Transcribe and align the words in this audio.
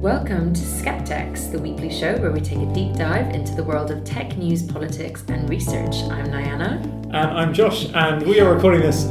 Welcome 0.00 0.54
to 0.54 0.60
Skeptechs, 0.62 1.52
the 1.52 1.58
weekly 1.58 1.92
show 1.92 2.16
where 2.22 2.30
we 2.30 2.40
take 2.40 2.56
a 2.56 2.72
deep 2.72 2.94
dive 2.94 3.34
into 3.34 3.54
the 3.54 3.62
world 3.62 3.90
of 3.90 4.02
tech 4.02 4.34
news, 4.38 4.62
politics, 4.62 5.22
and 5.28 5.46
research. 5.50 5.94
I'm 6.04 6.24
Nayana. 6.28 6.82
And 7.12 7.16
I'm 7.16 7.52
Josh, 7.52 7.84
and 7.92 8.26
we 8.26 8.40
are 8.40 8.54
recording 8.54 8.80
this 8.80 9.04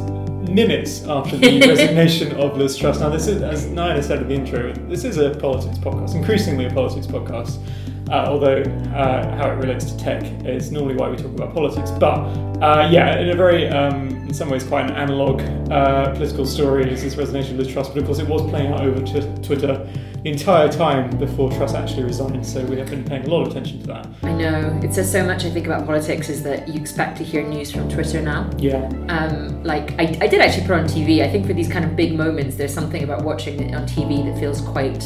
minutes 0.50 1.04
after 1.04 1.36
the 1.36 1.60
resignation 1.68 2.32
of 2.32 2.56
Liz 2.56 2.76
Truss. 2.76 2.98
Now, 2.98 3.08
this 3.08 3.28
is, 3.28 3.40
as 3.40 3.66
Nayana 3.66 4.02
said 4.02 4.22
in 4.22 4.28
the 4.30 4.34
intro, 4.34 4.72
this 4.88 5.04
is 5.04 5.18
a 5.18 5.30
politics 5.30 5.78
podcast, 5.78 6.16
increasingly 6.16 6.64
a 6.64 6.70
politics 6.74 7.06
podcast. 7.06 7.64
Uh, 8.10 8.24
although 8.26 8.60
uh, 8.92 9.36
how 9.36 9.48
it 9.48 9.54
relates 9.54 9.92
to 9.92 9.96
tech 9.96 10.24
is 10.44 10.72
normally 10.72 10.96
why 10.96 11.08
we 11.08 11.16
talk 11.16 11.26
about 11.26 11.54
politics. 11.54 11.92
But 11.92 12.18
uh, 12.60 12.88
yeah, 12.90 13.20
in 13.20 13.28
a 13.28 13.36
very, 13.36 13.68
um, 13.68 14.08
in 14.08 14.34
some 14.34 14.50
ways, 14.50 14.64
quite 14.64 14.90
an 14.90 14.96
analog 14.96 15.40
uh, 15.70 16.12
political 16.14 16.44
story 16.44 16.92
is 16.92 17.04
this 17.04 17.14
resignation 17.14 17.52
of 17.52 17.64
Liz 17.64 17.72
Truss. 17.72 17.88
But 17.88 17.98
of 17.98 18.06
course, 18.06 18.18
it 18.18 18.26
was 18.26 18.42
playing 18.50 18.72
out 18.72 18.80
over 18.80 19.00
t- 19.06 19.44
Twitter 19.44 19.88
the 20.22 20.30
entire 20.30 20.68
time 20.70 21.16
before 21.18 21.50
Truss 21.50 21.74
actually 21.74 22.04
resigned. 22.04 22.46
So 22.46 22.64
we 22.64 22.78
have 22.78 22.90
been 22.90 23.04
paying 23.04 23.24
a 23.26 23.30
lot 23.30 23.42
of 23.42 23.48
attention 23.48 23.80
to 23.80 23.86
that. 23.88 24.06
I 24.22 24.32
know 24.32 24.78
it 24.82 24.92
says 24.94 25.10
so 25.10 25.24
much. 25.24 25.44
I 25.44 25.50
think 25.50 25.66
about 25.66 25.86
politics 25.86 26.28
is 26.28 26.42
that 26.42 26.68
you 26.68 26.80
expect 26.80 27.16
to 27.18 27.24
hear 27.24 27.46
news 27.46 27.70
from 27.72 27.88
Twitter 27.88 28.20
now. 28.20 28.50
Yeah. 28.58 28.86
Um, 29.08 29.62
like 29.64 29.92
I, 29.98 30.18
I 30.20 30.26
did 30.26 30.40
actually 30.40 30.66
put 30.66 30.76
on 30.76 30.84
TV. 30.84 31.22
I 31.22 31.30
think 31.30 31.46
for 31.46 31.54
these 31.54 31.68
kind 31.68 31.84
of 31.84 31.96
big 31.96 32.14
moments, 32.14 32.56
there's 32.56 32.74
something 32.74 33.02
about 33.02 33.24
watching 33.24 33.60
it 33.60 33.74
on 33.74 33.86
TV 33.86 34.24
that 34.24 34.38
feels 34.38 34.60
quite 34.60 35.02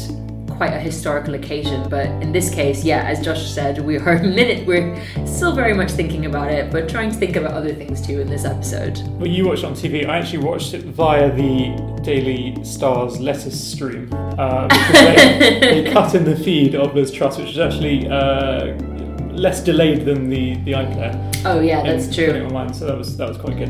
quite 0.57 0.73
a 0.73 0.79
historical 0.79 1.35
occasion. 1.35 1.87
But 1.89 2.07
in 2.21 2.31
this 2.31 2.53
case, 2.53 2.83
yeah, 2.83 3.03
as 3.03 3.23
Josh 3.23 3.49
said, 3.49 3.79
we 3.79 3.97
are 3.97 4.13
a 4.13 4.23
minute, 4.39 4.65
we're 4.65 4.95
still 5.25 5.53
very 5.53 5.73
much 5.73 5.91
thinking 5.91 6.25
about 6.25 6.51
it, 6.51 6.71
but 6.71 6.89
trying 6.89 7.11
to 7.11 7.17
think 7.17 7.35
about 7.35 7.51
other 7.51 7.73
things 7.73 8.05
too 8.05 8.21
in 8.21 8.27
this 8.27 8.45
episode. 8.45 8.99
Well, 9.19 9.27
you 9.27 9.47
watched 9.47 9.63
on 9.63 9.73
TV. 9.73 10.07
I 10.07 10.17
actually 10.17 10.43
watched 10.43 10.73
it 10.73 10.83
via 10.85 11.33
the 11.35 12.01
Daily 12.03 12.63
Star's 12.63 13.19
lettuce 13.19 13.59
stream 13.59 14.09
uh, 14.13 14.67
because 14.67 14.91
they, 14.91 15.59
they, 15.83 15.91
cut 15.91 16.15
in 16.15 16.23
the 16.23 16.35
feed 16.35 16.75
of 16.75 16.95
Liz 16.95 17.11
Truss, 17.11 17.37
which 17.37 17.49
is 17.49 17.59
actually. 17.59 18.07
Uh, 18.07 18.77
less 19.35 19.61
delayed 19.61 20.05
than 20.05 20.29
the 20.29 20.55
the 20.63 20.71
iPlayer. 20.71 21.41
Oh 21.45 21.59
yeah, 21.59 21.83
that's 21.83 22.13
true. 22.13 22.45
Online, 22.45 22.73
so 22.73 22.85
that 22.85 22.97
was 22.97 23.17
that 23.17 23.27
was 23.27 23.37
quite 23.37 23.57
good. 23.57 23.69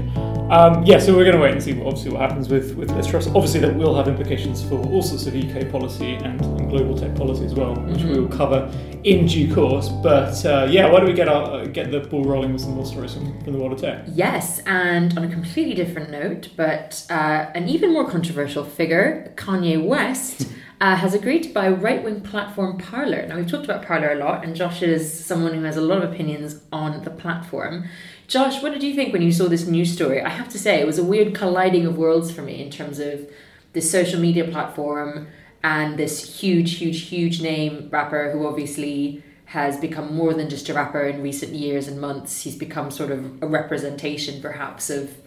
Um, 0.51 0.83
yeah, 0.85 0.99
so 0.99 1.15
we're 1.15 1.23
going 1.23 1.35
to 1.35 1.41
wait 1.41 1.53
and 1.53 1.63
see 1.63 1.73
what, 1.73 1.87
obviously 1.87 2.11
what 2.11 2.21
happens 2.21 2.49
with 2.49 2.75
with 2.75 2.91
Liz 2.91 3.07
Truss. 3.07 3.27
Obviously, 3.27 3.59
that 3.61 3.75
will 3.75 3.95
have 3.95 4.07
implications 4.07 4.63
for 4.63 4.75
all 4.75 5.01
sorts 5.01 5.25
of 5.25 5.35
UK 5.35 5.71
policy 5.71 6.13
and, 6.15 6.39
and 6.65 6.77
global 6.77 6.97
tech 6.97 7.15
policy 7.15 7.45
as 7.45 7.53
well, 7.53 7.75
which 7.75 7.99
mm-hmm. 7.99 8.13
we 8.13 8.19
will 8.19 8.27
cover 8.27 8.71
in 9.03 9.25
due 9.25 9.53
course. 9.53 9.89
But 9.89 10.43
uh, 10.45 10.67
yeah, 10.69 10.89
why 10.89 10.99
don't 10.99 11.09
we 11.09 11.13
get 11.13 11.27
our, 11.27 11.61
uh, 11.61 11.65
get 11.65 11.91
the 11.91 12.01
ball 12.01 12.23
rolling 12.23 12.53
with 12.53 12.61
some 12.61 12.75
more 12.75 12.85
stories 12.85 13.13
from, 13.13 13.39
from 13.41 13.53
the 13.53 13.59
world 13.59 13.73
of 13.73 13.79
tech? 13.79 14.03
Yes, 14.07 14.59
and 14.65 15.17
on 15.17 15.23
a 15.23 15.29
completely 15.29 15.73
different 15.73 16.09
note, 16.09 16.49
but 16.55 17.05
uh, 17.09 17.51
an 17.53 17.69
even 17.69 17.93
more 17.93 18.09
controversial 18.09 18.63
figure, 18.63 19.33
Kanye 19.35 19.83
West. 19.83 20.47
uh, 20.81 20.93
has 20.93 21.13
agreed 21.13 21.41
to 21.41 21.49
buy 21.53 21.69
right 21.69 22.03
wing 22.03 22.19
platform 22.19 22.77
Parler. 22.77 23.25
Now, 23.25 23.37
we've 23.37 23.49
talked 23.49 23.63
about 23.63 23.85
Parler 23.85 24.11
a 24.11 24.15
lot, 24.15 24.43
and 24.43 24.53
Josh 24.53 24.81
is 24.81 25.25
someone 25.25 25.53
who 25.53 25.63
has 25.63 25.77
a 25.77 25.81
lot 25.81 26.03
of 26.03 26.11
opinions 26.11 26.61
on 26.69 27.01
the 27.05 27.09
platform. 27.09 27.87
Josh, 28.27 28.61
what 28.61 28.73
did 28.73 28.83
you 28.83 28.93
think 28.93 29.13
when 29.13 29.21
you 29.21 29.31
saw 29.31 29.47
this 29.47 29.67
news 29.67 29.93
story? 29.93 30.21
I 30.21 30.27
have 30.27 30.49
to 30.49 30.59
say, 30.59 30.81
it 30.81 30.85
was 30.85 30.97
a 30.97 31.03
weird 31.03 31.33
colliding 31.33 31.85
of 31.85 31.97
worlds 31.97 32.29
for 32.29 32.41
me 32.41 32.61
in 32.61 32.69
terms 32.69 32.99
of 32.99 33.29
this 33.71 33.89
social 33.89 34.19
media 34.19 34.45
platform 34.45 35.27
and 35.65 35.97
this 35.97 36.41
huge, 36.41 36.75
huge, 36.75 37.07
huge 37.07 37.41
name 37.41 37.89
rapper 37.91 38.29
who 38.29 38.45
obviously 38.45 39.23
has 39.45 39.79
become 39.79 40.15
more 40.15 40.31
than 40.31 40.47
just 40.47 40.69
a 40.69 40.73
rapper 40.75 41.01
in 41.01 41.23
recent 41.23 41.53
years 41.53 41.87
and 41.87 41.99
months. 41.99 42.43
He's 42.43 42.55
become 42.55 42.91
sort 42.91 43.09
of 43.09 43.41
a 43.41 43.47
representation, 43.47 44.43
perhaps, 44.43 44.91
of, 44.91 45.17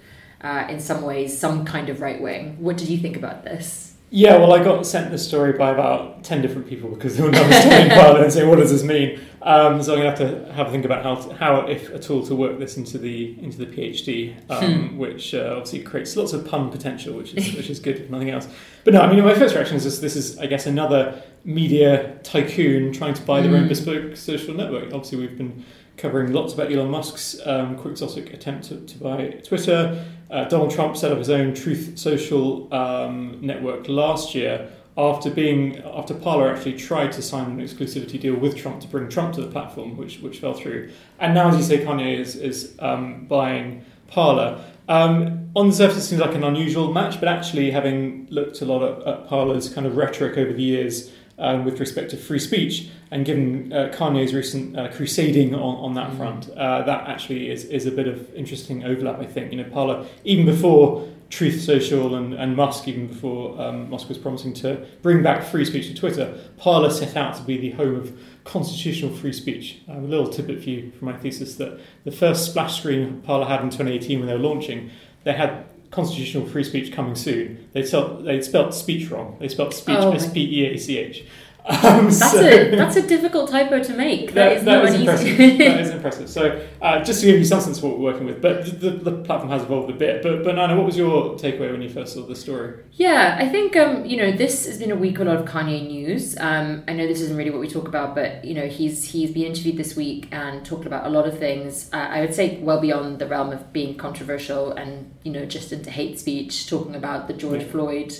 uh, 0.40 0.68
in 0.70 0.78
some 0.78 1.02
ways, 1.02 1.36
some 1.36 1.64
kind 1.64 1.88
of 1.88 2.00
right 2.00 2.22
wing. 2.22 2.56
What 2.60 2.76
did 2.76 2.88
you 2.88 2.98
think 2.98 3.16
about 3.16 3.42
this? 3.42 3.87
Yeah, 4.10 4.38
well, 4.38 4.54
I 4.54 4.64
got 4.64 4.86
sent 4.86 5.10
this 5.10 5.26
story 5.26 5.52
by 5.52 5.70
about 5.70 6.24
10 6.24 6.40
different 6.40 6.66
people 6.66 6.88
because 6.88 7.16
they 7.16 7.22
were 7.22 7.28
understanding 7.28 7.90
Parler 7.90 8.22
and 8.22 8.32
saying, 8.32 8.48
what 8.48 8.58
does 8.58 8.70
this 8.70 8.82
mean? 8.82 9.20
Um, 9.42 9.82
so 9.82 9.92
I'm 9.92 10.00
going 10.00 10.16
to 10.16 10.26
have 10.26 10.46
to 10.46 10.52
have 10.52 10.68
a 10.68 10.70
think 10.70 10.86
about 10.86 11.02
how, 11.02 11.14
to, 11.16 11.34
how, 11.34 11.66
if 11.66 11.90
at 11.90 12.10
all, 12.10 12.26
to 12.26 12.34
work 12.34 12.58
this 12.58 12.76
into 12.78 12.96
the 12.96 13.38
into 13.42 13.58
the 13.58 13.66
PhD, 13.66 14.34
um, 14.50 14.88
hmm. 14.88 14.98
which 14.98 15.34
uh, 15.34 15.54
obviously 15.56 15.82
creates 15.82 16.16
lots 16.16 16.32
of 16.32 16.46
pun 16.46 16.70
potential, 16.70 17.14
which 17.14 17.34
is 17.34 17.54
which 17.54 17.70
is 17.70 17.80
good 17.80 17.96
if 17.96 18.10
nothing 18.10 18.30
else. 18.30 18.48
But 18.84 18.94
no, 18.94 19.00
I 19.02 19.12
mean, 19.12 19.22
my 19.22 19.34
first 19.34 19.54
reaction 19.54 19.76
is 19.76 19.84
this, 19.84 19.98
this 19.98 20.16
is, 20.16 20.38
I 20.38 20.46
guess, 20.46 20.66
another 20.66 21.22
media 21.44 22.18
tycoon 22.22 22.92
trying 22.92 23.14
to 23.14 23.22
buy 23.22 23.40
their 23.42 23.52
mm. 23.52 23.56
own 23.56 23.62
hmm. 23.62 23.68
bespoke 23.68 24.16
social 24.16 24.54
network. 24.54 24.84
Obviously, 24.86 25.18
we've 25.18 25.38
been 25.38 25.64
covering 25.98 26.32
lots 26.32 26.54
about 26.54 26.72
Elon 26.72 26.90
Musk's 26.90 27.38
um, 27.44 27.76
quixotic 27.76 28.32
attempt 28.32 28.68
to, 28.68 28.80
to 28.80 28.98
buy 28.98 29.26
Twitter. 29.44 30.04
Uh, 30.30 30.44
Donald 30.44 30.70
Trump 30.70 30.96
set 30.96 31.10
up 31.10 31.18
his 31.18 31.30
own 31.30 31.54
Truth 31.54 31.98
Social 31.98 32.72
um, 32.72 33.38
network 33.40 33.88
last 33.88 34.34
year 34.34 34.70
after 34.98 35.30
being 35.30 35.78
after 35.78 36.12
Parler 36.12 36.52
actually 36.52 36.76
tried 36.76 37.12
to 37.12 37.22
sign 37.22 37.52
an 37.52 37.60
exclusivity 37.60 38.20
deal 38.20 38.34
with 38.34 38.56
Trump 38.56 38.80
to 38.80 38.88
bring 38.88 39.08
Trump 39.08 39.34
to 39.34 39.40
the 39.40 39.46
platform, 39.46 39.96
which 39.96 40.18
which 40.20 40.40
fell 40.40 40.54
through. 40.54 40.90
And 41.18 41.34
now, 41.34 41.48
as 41.48 41.56
you 41.56 41.62
say, 41.62 41.84
Kanye 41.84 42.18
is 42.18 42.36
is 42.36 42.74
um, 42.80 43.26
buying 43.26 43.84
Parler. 44.08 44.64
Um, 44.88 45.50
on 45.54 45.68
the 45.68 45.74
surface, 45.74 45.98
it 45.98 46.02
seems 46.02 46.20
like 46.20 46.34
an 46.34 46.44
unusual 46.44 46.92
match, 46.92 47.20
but 47.20 47.28
actually, 47.28 47.70
having 47.70 48.26
looked 48.30 48.60
a 48.60 48.64
lot 48.64 48.82
at, 48.82 49.06
at 49.06 49.28
Parler's 49.28 49.72
kind 49.72 49.86
of 49.86 49.96
rhetoric 49.96 50.36
over 50.36 50.52
the 50.52 50.62
years, 50.62 51.12
um, 51.38 51.64
with 51.64 51.80
respect 51.80 52.10
to 52.10 52.16
free 52.16 52.38
speech, 52.38 52.88
and 53.10 53.24
given 53.24 53.72
uh, 53.72 53.90
Kanye's 53.94 54.34
recent 54.34 54.76
uh, 54.76 54.88
crusading 54.92 55.54
on, 55.54 55.60
on 55.60 55.94
that 55.94 56.10
mm. 56.10 56.16
front, 56.16 56.50
uh, 56.50 56.82
that 56.82 57.08
actually 57.08 57.50
is, 57.50 57.64
is 57.64 57.86
a 57.86 57.90
bit 57.90 58.08
of 58.08 58.32
interesting 58.34 58.84
overlap, 58.84 59.20
I 59.20 59.26
think. 59.26 59.52
You 59.52 59.62
know, 59.62 59.70
Parler, 59.70 60.06
even 60.24 60.46
before 60.46 61.08
Truth 61.30 61.60
Social 61.60 62.14
and, 62.14 62.34
and 62.34 62.56
Musk, 62.56 62.88
even 62.88 63.06
before 63.06 63.60
um, 63.60 63.90
Musk 63.90 64.08
was 64.08 64.18
promising 64.18 64.54
to 64.54 64.86
bring 65.02 65.22
back 65.22 65.44
free 65.44 65.64
speech 65.64 65.86
to 65.88 65.94
Twitter, 65.94 66.38
Parler 66.56 66.90
set 66.90 67.16
out 67.16 67.36
to 67.36 67.42
be 67.42 67.58
the 67.58 67.70
home 67.72 67.96
of 67.96 68.18
constitutional 68.44 69.14
free 69.14 69.32
speech. 69.32 69.82
a 69.88 69.98
little 70.00 70.28
tidbit 70.28 70.62
for 70.62 70.70
you 70.70 70.90
from 70.92 71.06
my 71.06 71.16
thesis 71.16 71.56
that 71.56 71.78
the 72.04 72.10
first 72.10 72.46
splash 72.46 72.78
screen 72.78 73.20
Parler 73.22 73.44
had 73.44 73.60
in 73.60 73.68
2018 73.68 74.18
when 74.18 74.26
they 74.26 74.34
were 74.34 74.38
launching, 74.38 74.90
they 75.24 75.34
had 75.34 75.66
constitutional 75.90 76.46
free 76.46 76.64
speech 76.64 76.92
coming 76.92 77.14
soon. 77.14 77.68
They 77.72 77.84
spelled 77.84 78.24
they 78.24 78.40
spelled 78.42 78.74
speech 78.74 79.10
wrong. 79.10 79.36
They 79.40 79.48
spelled 79.48 79.74
speech 79.74 79.96
oh 79.98 80.12
S 80.12 80.32
P 80.32 80.60
E 80.60 80.66
A 80.66 80.78
C 80.78 80.98
H. 80.98 81.24
Um, 81.68 82.06
that's 82.06 82.32
so, 82.32 82.40
a 82.40 82.74
that's 82.74 82.96
a 82.96 83.06
difficult 83.06 83.50
typo 83.50 83.82
to 83.82 83.92
make. 83.92 84.32
that, 84.32 84.34
that 84.34 84.52
is 84.56 84.64
that 84.64 84.84
not 84.84 84.84
is 84.86 84.94
impressive. 84.94 85.36
that 85.36 85.80
is 85.80 85.90
impressive. 85.90 86.30
So 86.30 86.66
uh, 86.80 87.04
just 87.04 87.20
to 87.20 87.26
give 87.26 87.38
you 87.38 87.44
some 87.44 87.60
sense 87.60 87.76
of 87.76 87.84
what 87.84 87.98
we're 87.98 88.12
working 88.12 88.26
with, 88.26 88.40
but 88.40 88.64
the, 88.80 88.90
the, 88.90 89.12
platform 89.18 89.50
has 89.50 89.64
evolved 89.64 89.90
a 89.90 89.94
bit. 89.94 90.22
But 90.22 90.44
but 90.44 90.54
Nayana, 90.54 90.76
what 90.78 90.86
was 90.86 90.96
your 90.96 91.34
takeaway 91.34 91.70
when 91.70 91.82
you 91.82 91.90
first 91.90 92.14
saw 92.14 92.24
the 92.24 92.34
story? 92.34 92.84
Yeah, 92.92 93.36
I 93.38 93.50
think 93.50 93.76
um, 93.76 94.06
you 94.06 94.16
know 94.16 94.32
this 94.32 94.64
has 94.64 94.78
been 94.78 94.90
a 94.90 94.96
week 94.96 95.18
a 95.18 95.24
lot 95.24 95.36
of 95.36 95.44
Kanye 95.44 95.86
news. 95.86 96.38
Um, 96.38 96.84
I 96.88 96.94
know 96.94 97.06
this 97.06 97.20
isn't 97.20 97.36
really 97.36 97.50
what 97.50 97.60
we 97.60 97.68
talk 97.68 97.86
about, 97.86 98.14
but 98.14 98.46
you 98.46 98.54
know 98.54 98.66
he's 98.66 99.04
he's 99.04 99.30
been 99.30 99.44
interviewed 99.44 99.76
this 99.76 99.94
week 99.94 100.28
and 100.32 100.64
talked 100.64 100.86
about 100.86 101.06
a 101.06 101.10
lot 101.10 101.28
of 101.28 101.38
things. 101.38 101.90
Uh, 101.92 101.96
I 101.96 102.20
would 102.22 102.34
say 102.34 102.58
well 102.62 102.80
beyond 102.80 103.18
the 103.18 103.26
realm 103.26 103.52
of 103.52 103.74
being 103.74 103.94
controversial 103.96 104.72
and 104.72 105.14
you 105.22 105.32
know 105.32 105.44
just 105.44 105.70
into 105.70 105.90
hate 105.90 106.18
speech, 106.18 106.66
talking 106.66 106.94
about 106.94 107.28
the 107.28 107.34
George 107.34 107.62
yeah. 107.62 107.68
Floyd 107.68 108.14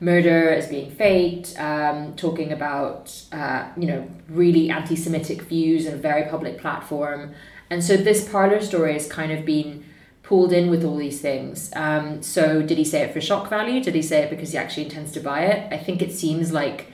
murder 0.00 0.50
as 0.50 0.68
being 0.68 0.90
faked, 0.90 1.58
um, 1.58 2.14
talking 2.16 2.52
about 2.52 3.14
uh, 3.32 3.68
you 3.76 3.86
know 3.86 4.08
really 4.28 4.70
anti-Semitic 4.70 5.42
views 5.42 5.86
in 5.86 5.94
a 5.94 5.96
very 5.96 6.28
public 6.28 6.58
platform, 6.58 7.34
and 7.70 7.82
so 7.82 7.96
this 7.96 8.28
Parler 8.28 8.60
story 8.60 8.92
has 8.92 9.08
kind 9.08 9.32
of 9.32 9.44
been 9.44 9.84
pulled 10.22 10.52
in 10.52 10.68
with 10.70 10.84
all 10.84 10.96
these 10.96 11.20
things. 11.20 11.70
Um, 11.76 12.20
so 12.20 12.60
did 12.60 12.78
he 12.78 12.84
say 12.84 13.02
it 13.02 13.12
for 13.12 13.20
shock 13.20 13.48
value? 13.48 13.80
Did 13.82 13.94
he 13.94 14.02
say 14.02 14.22
it 14.22 14.30
because 14.30 14.50
he 14.50 14.58
actually 14.58 14.84
intends 14.84 15.12
to 15.12 15.20
buy 15.20 15.42
it? 15.42 15.72
I 15.72 15.78
think 15.78 16.02
it 16.02 16.12
seems 16.12 16.52
like 16.52 16.88